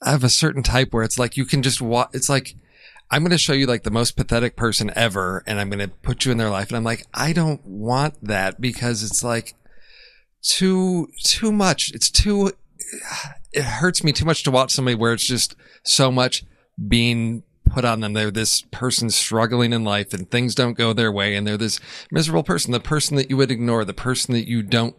[0.01, 2.55] I have a certain type where it's like you can just watch it's like
[3.11, 5.95] I'm going to show you like the most pathetic person ever and I'm going to
[5.95, 9.53] put you in their life and I'm like I don't want that because it's like
[10.43, 11.91] too too much.
[11.93, 12.51] It's too
[13.51, 16.43] it hurts me too much to watch somebody where it's just so much
[16.87, 18.13] being put on them.
[18.13, 21.79] They're this person struggling in life and things don't go their way and they're this
[22.11, 24.95] miserable person, the person that you would ignore, the person that you don't,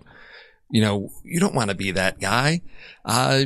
[0.71, 2.63] you know, you don't want to be that guy.
[3.05, 3.45] Uh,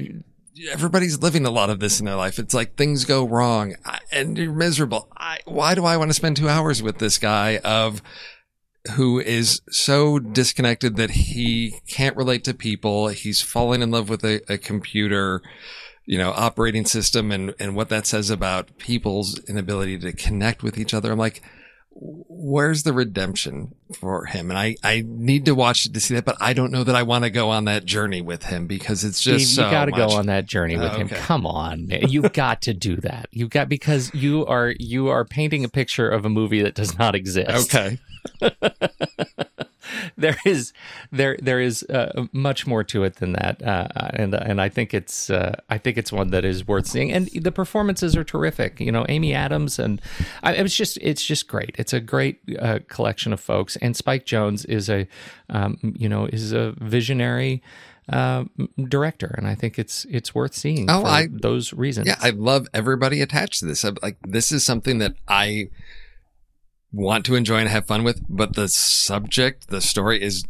[0.70, 2.38] everybody's living a lot of this in their life.
[2.38, 3.74] It's like things go wrong
[4.12, 5.08] and you're miserable.
[5.16, 8.02] I, why do I want to spend two hours with this guy of
[8.90, 13.08] who is so disconnected that he can't relate to people.
[13.08, 15.42] He's falling in love with a, a computer,
[16.06, 20.78] you know, operating system and, and what that says about people's inability to connect with
[20.78, 21.12] each other.
[21.12, 21.42] I'm like,
[22.00, 24.50] where's the redemption for him?
[24.50, 26.94] And I, I need to watch it to see that, but I don't know that
[26.94, 29.86] I want to go on that journey with him because it's just Steve, you got
[29.86, 31.08] to go on that journey with him.
[31.08, 32.08] Come on, man.
[32.08, 33.28] you've got to do that.
[33.32, 36.96] You've got because you are you are painting a picture of a movie that does
[36.98, 37.74] not exist.
[37.74, 37.98] Okay.
[40.18, 40.72] there is
[41.10, 44.92] there there is uh, much more to it than that, uh, and and I think
[44.92, 47.12] it's uh, I think it's one that is worth seeing.
[47.12, 48.80] And the performances are terrific.
[48.80, 50.02] You know, Amy Adams and
[50.42, 51.74] I, it's just it's just great.
[51.78, 53.76] It's a great uh, collection of folks.
[53.76, 55.06] And Spike Jonze is a
[55.48, 57.62] um, you know is a visionary.
[58.10, 58.44] Uh,
[58.88, 60.88] director, and I think it's it's worth seeing.
[60.88, 62.06] Oh, I those reasons.
[62.06, 63.84] Yeah, I love everybody attached to this.
[63.84, 65.68] I'm, like this is something that I
[66.92, 70.44] want to enjoy and have fun with, but the subject, the story is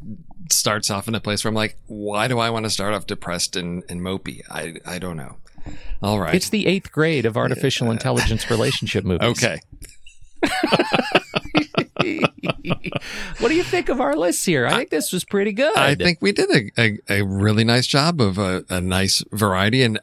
[0.51, 3.07] starts off in a place where I'm like, why do I want to start off
[3.07, 4.41] depressed and, and mopey?
[4.51, 5.37] I I don't know.
[6.03, 6.35] All right.
[6.35, 9.29] It's the eighth grade of artificial intelligence relationship movies.
[9.29, 9.61] Okay.
[13.39, 14.67] what do you think of our list here?
[14.67, 15.77] I think this was pretty good.
[15.77, 19.83] I think we did a, a, a really nice job of a, a nice variety.
[19.83, 20.01] And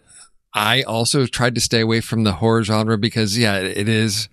[0.53, 4.29] I also tried to stay away from the horror genre because, yeah, it is,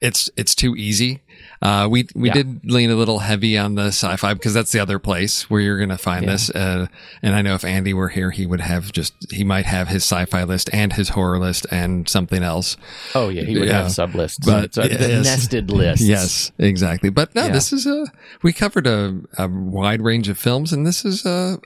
[0.00, 1.22] it's, it's too easy
[1.64, 2.34] uh, we we yeah.
[2.34, 5.78] did lean a little heavy on the sci-fi because that's the other place where you're
[5.78, 6.32] going to find yeah.
[6.32, 6.50] this.
[6.50, 6.86] Uh,
[7.22, 10.04] and I know if Andy were here, he would have just he might have his
[10.04, 12.76] sci-fi list and his horror list and something else.
[13.14, 13.82] Oh yeah, he would yeah.
[13.82, 16.02] have sub lists, but uh, the nested list.
[16.02, 17.08] Yes, exactly.
[17.08, 18.06] But no, this is a
[18.42, 21.58] we covered a, a wide range of films, and this is a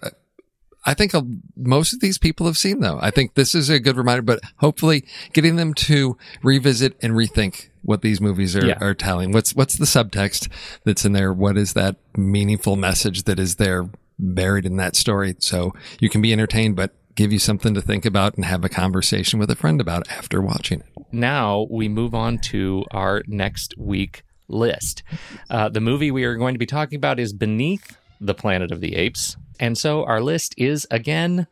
[0.87, 1.12] I think
[1.57, 2.99] most of these people have seen though.
[3.03, 7.68] I think this is a good reminder, but hopefully getting them to revisit and rethink
[7.89, 8.78] what these movies are, yeah.
[8.80, 9.32] are telling.
[9.32, 10.49] What's, what's the subtext
[10.84, 11.32] that's in there?
[11.32, 15.36] What is that meaningful message that is there buried in that story?
[15.39, 18.68] So you can be entertained, but give you something to think about and have a
[18.68, 20.86] conversation with a friend about after watching it.
[21.11, 25.03] Now we move on to our next week list.
[25.49, 28.80] Uh, the movie we are going to be talking about is Beneath the Planet of
[28.80, 29.36] the Apes.
[29.59, 31.47] And so our list is again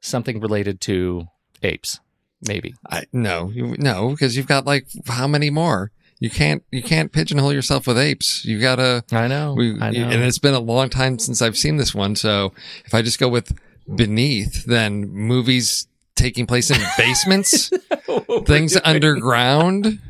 [0.00, 1.28] something related to
[1.62, 2.00] apes,
[2.46, 2.74] maybe.
[2.88, 5.90] I no, no, because you've got like how many more?
[6.20, 8.44] You can't you can't pigeonhole yourself with apes.
[8.44, 9.04] You gotta.
[9.12, 9.54] I know.
[9.54, 10.08] We, I know.
[10.08, 12.16] And it's been a long time since I've seen this one.
[12.16, 12.52] So
[12.84, 13.56] if I just go with
[13.94, 17.70] beneath, then movies taking place in basements,
[18.46, 20.00] things underground.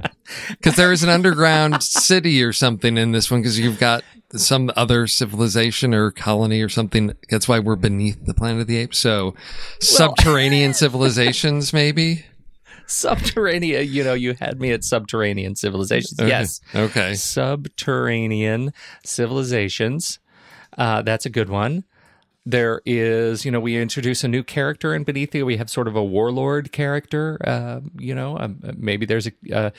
[0.50, 3.40] Because there is an underground city or something in this one.
[3.40, 4.04] Because you've got
[4.36, 7.12] some other civilization or colony or something.
[7.30, 8.98] That's why we're beneath the planet of the apes.
[8.98, 9.34] So well,
[9.80, 12.24] subterranean civilizations, maybe.
[12.86, 16.20] Subterranean, you know, you had me at subterranean civilizations.
[16.20, 16.28] Okay.
[16.28, 16.60] Yes.
[16.74, 17.14] Okay.
[17.14, 18.72] Subterranean
[19.04, 20.18] civilizations.
[20.76, 21.84] Uh, that's a good one.
[22.46, 25.32] There is, you know, we introduce a new character in Beneath.
[25.34, 27.38] We have sort of a warlord character.
[27.42, 29.70] Uh, you know, uh, maybe there's a uh,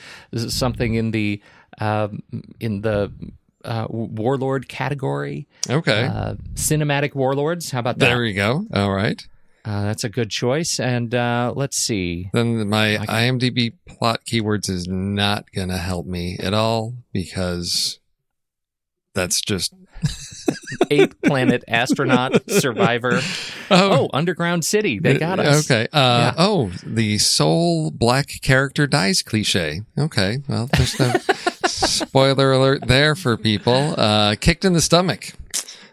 [0.48, 1.40] something in the
[1.78, 2.24] um,
[2.58, 3.12] in the
[3.66, 5.46] uh, warlord category.
[5.68, 6.04] Okay.
[6.04, 7.70] Uh, cinematic warlords.
[7.70, 8.06] How about that?
[8.06, 8.64] There you go.
[8.72, 9.20] All right.
[9.64, 10.78] Uh, that's a good choice.
[10.78, 12.30] And uh, let's see.
[12.32, 17.98] Then my IMDb plot keywords is not going to help me at all because
[19.12, 19.74] that's just
[20.90, 23.20] Ape Planet Astronaut Survivor.
[23.68, 25.00] Oh, Underground City.
[25.00, 25.68] They got us.
[25.68, 25.88] Okay.
[25.92, 26.34] Uh, Yeah.
[26.38, 29.80] Oh, the sole black character dies cliche.
[29.98, 30.38] Okay.
[30.48, 31.12] Well, there's no
[31.66, 33.94] spoiler alert there for people.
[33.98, 35.32] Uh, kicked in the stomach.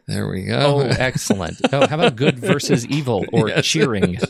[0.07, 0.57] There we go.
[0.59, 1.57] Oh, excellent.
[1.71, 3.65] Oh, how about good versus evil or Yes.
[3.65, 4.17] cheering?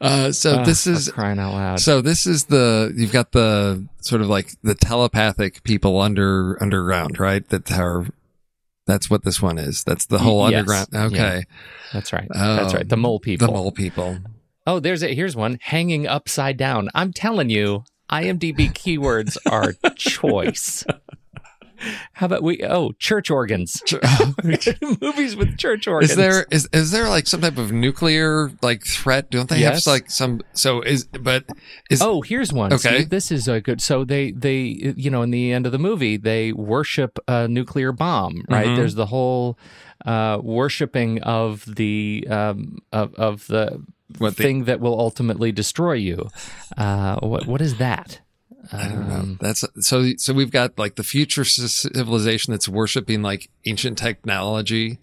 [0.00, 1.80] Uh, so Ah, this is crying out loud.
[1.80, 7.18] So this is the you've got the sort of like the telepathic people under underground,
[7.20, 7.48] right?
[7.48, 8.06] That are
[8.86, 9.84] that's what this one is.
[9.84, 10.58] That's the whole Yes.
[10.58, 11.12] underground.
[11.12, 11.44] Okay,
[11.92, 12.28] That's right.
[12.34, 12.88] Oh, That's right.
[12.88, 13.46] The mole people.
[13.46, 14.18] the mole people.
[14.66, 15.14] Oh, there's it.
[15.14, 16.90] Here's one hanging upside down.
[16.94, 20.84] I'm telling you, IMDb keywords are choice.
[22.14, 22.62] How about we?
[22.62, 23.82] Oh, church organs.
[25.02, 26.12] Movies with church organs.
[26.12, 29.30] Is there is is there like some type of nuclear like threat?
[29.30, 29.84] Don't they Yes.
[29.84, 30.40] have like some?
[30.54, 31.44] So is but
[31.90, 32.72] is Oh, here's one.
[32.72, 32.98] Okay.
[33.00, 33.10] Steve.
[33.10, 33.82] This is a good.
[33.82, 37.92] So they they you know in the end of the movie they worship a nuclear
[37.92, 38.68] bomb, right?
[38.68, 38.76] Mhm.
[38.76, 39.58] There's the whole
[40.06, 43.84] uh, worshiping of the um, of of the
[44.18, 46.30] What the- thing that will ultimately destroy you.
[46.76, 48.20] Uh, what what is that?
[48.72, 49.14] I don't know.
[49.16, 50.12] Um, That's so.
[50.16, 54.98] So we've got like the future civilization that's worshiping like ancient technology,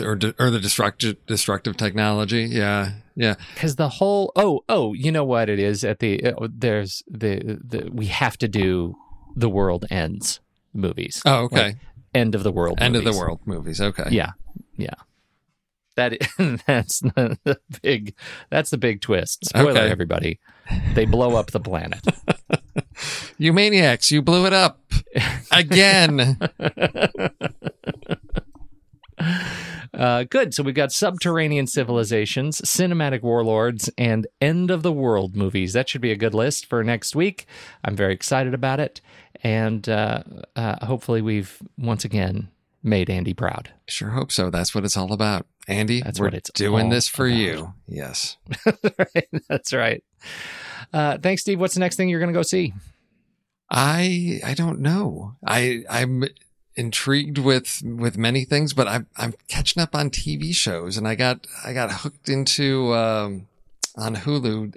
[0.00, 2.42] or or the destructive destructive technology.
[2.44, 3.36] Yeah, yeah.
[3.54, 7.58] because the whole oh oh you know what it is at the uh, there's the
[7.64, 8.94] the we have to do
[9.34, 10.40] the world ends
[10.74, 11.56] movies Oh, okay.
[11.68, 11.76] Like,
[12.14, 13.80] end of the world End of the world movies.
[13.80, 14.08] Okay.
[14.10, 14.32] yeah
[14.76, 14.94] yeah
[15.96, 16.12] that
[16.66, 18.14] that's the, the big
[18.50, 19.90] that's the big twist spoiler Okay.
[19.90, 20.38] everybody
[20.94, 22.00] they blow up the planet
[23.38, 24.10] You maniacs!
[24.10, 24.80] You blew it up
[25.52, 26.38] again.
[29.94, 35.72] uh, good so we've got subterranean civilizations cinematic warlords and end of the world movies
[35.72, 37.46] that should be a good list for next week
[37.84, 39.00] i'm very excited about it
[39.42, 40.22] and uh,
[40.54, 42.48] uh, hopefully we've once again
[42.86, 44.50] made andy proud sure hope so.
[44.50, 46.00] That's what it's all about, Andy.
[46.02, 47.38] That's we're what it's doing this for about.
[47.38, 47.74] you.
[47.86, 48.36] Yes.
[48.98, 50.02] right that's right
[50.92, 52.72] uh, thanks steve what's the next thing you're going to go see
[53.70, 55.36] I I don't know.
[55.44, 56.24] I I'm
[56.76, 61.14] intrigued with with many things, but I'm I'm catching up on TV shows, and I
[61.14, 63.48] got I got hooked into um,
[63.96, 64.74] on Hulu.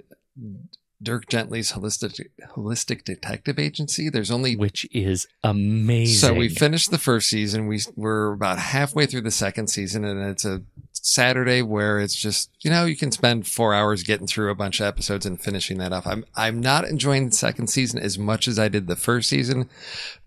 [1.02, 4.10] Dirk Gently's holistic holistic detective agency.
[4.10, 7.66] There's only which is amazing So we finished the first season.
[7.66, 12.50] We we're about halfway through the second season, and it's a Saturday where it's just
[12.60, 15.78] you know you can spend four hours getting through a bunch of episodes and finishing
[15.78, 16.06] that off.
[16.06, 19.70] I'm I'm not enjoying the second season as much as I did the first season,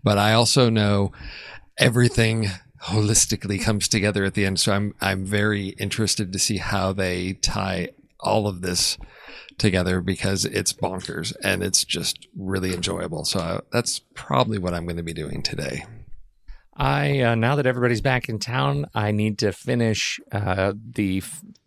[0.02, 1.12] but I also know
[1.78, 2.48] everything
[2.84, 4.58] holistically comes together at the end.
[4.58, 8.98] So I'm I'm very interested to see how they tie all of this
[9.58, 13.24] together because it's bonkers and it's just really enjoyable.
[13.24, 15.84] So I, that's probably what I'm going to be doing today.
[16.76, 21.22] I uh, now that everybody's back in town, I need to finish uh, the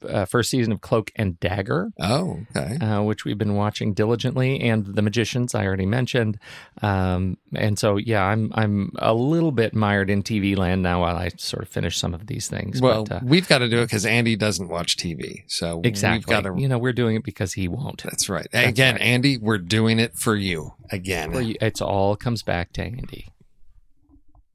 [0.07, 2.77] uh, first season of Cloak and Dagger, Oh, okay.
[2.77, 6.37] uh, which we've been watching diligently, and The Magicians I already mentioned.
[6.81, 11.15] Um, and so, yeah, I'm I'm a little bit mired in TV land now while
[11.15, 12.81] I sort of finish some of these things.
[12.81, 15.43] Well, but, uh, we've got to do it because Andy doesn't watch TV.
[15.47, 16.61] So exactly, we've got to.
[16.61, 18.03] you know, we're doing it because he won't.
[18.03, 18.47] That's right.
[18.51, 19.01] That's Again, right.
[19.01, 21.33] Andy, we're doing it for you again.
[21.45, 23.27] You- It's all comes back to Andy.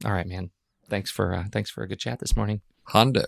[0.05, 0.51] All right, man.
[0.89, 2.61] Thanks for uh, thanks for a good chat this morning.
[2.87, 3.23] Hondo.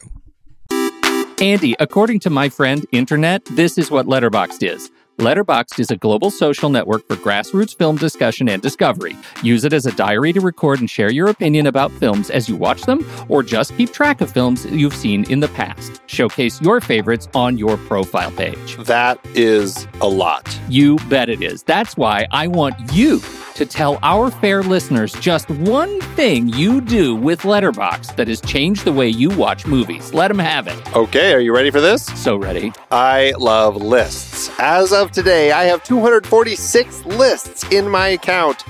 [1.42, 4.90] Andy, according to my friend Internet, this is what Letterboxd is.
[5.18, 9.18] Letterboxd is a global social network for grassroots film discussion and discovery.
[9.44, 12.56] Use it as a diary to record and share your opinion about films as you
[12.56, 16.02] watch them, or just keep track of films you've seen in the past.
[16.08, 18.78] Showcase your favorites on your profile page.
[18.78, 20.58] That is a lot.
[20.70, 21.64] You bet it is.
[21.64, 23.20] That's why I want you
[23.56, 28.86] to tell our fair listeners just one thing you do with Letterboxd that has changed
[28.86, 30.14] the way you watch movies.
[30.14, 30.96] Let them have it.
[30.96, 32.06] Okay, are you ready for this?
[32.22, 32.72] So ready.
[32.92, 34.52] I love lists.
[34.60, 38.64] As of today, I have 246 lists in my account.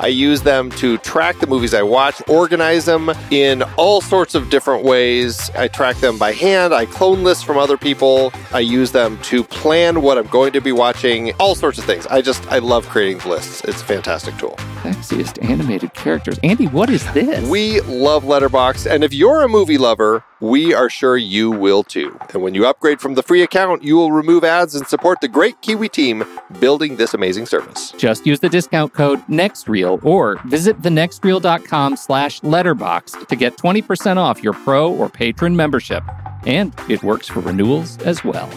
[0.00, 4.50] I use them to track the movies I watch, organize them in all sorts of
[4.50, 5.50] different ways.
[5.56, 9.44] I track them by hand, I clone lists from other people, I use them to
[9.44, 12.06] plan what I'm going to be watching, all sorts of things.
[12.06, 13.62] I just, I love creating lists.
[13.64, 14.56] It's a fantastic tool.
[14.82, 16.38] Sexiest animated characters.
[16.42, 17.48] Andy, what is this?
[17.48, 22.16] We love Letterboxd, and if you're a movie lover, we are sure you will too.
[22.32, 25.28] And when you upgrade from the free account, you will remove ads and support the
[25.28, 26.24] great Kiwi team
[26.60, 27.92] building this amazing service.
[27.98, 34.42] Just use the discount code NEXTREEL or visit thenextreel.com slash letterboxd to get 20% off
[34.42, 36.04] your pro or patron membership.
[36.46, 38.48] And it works for renewals as well.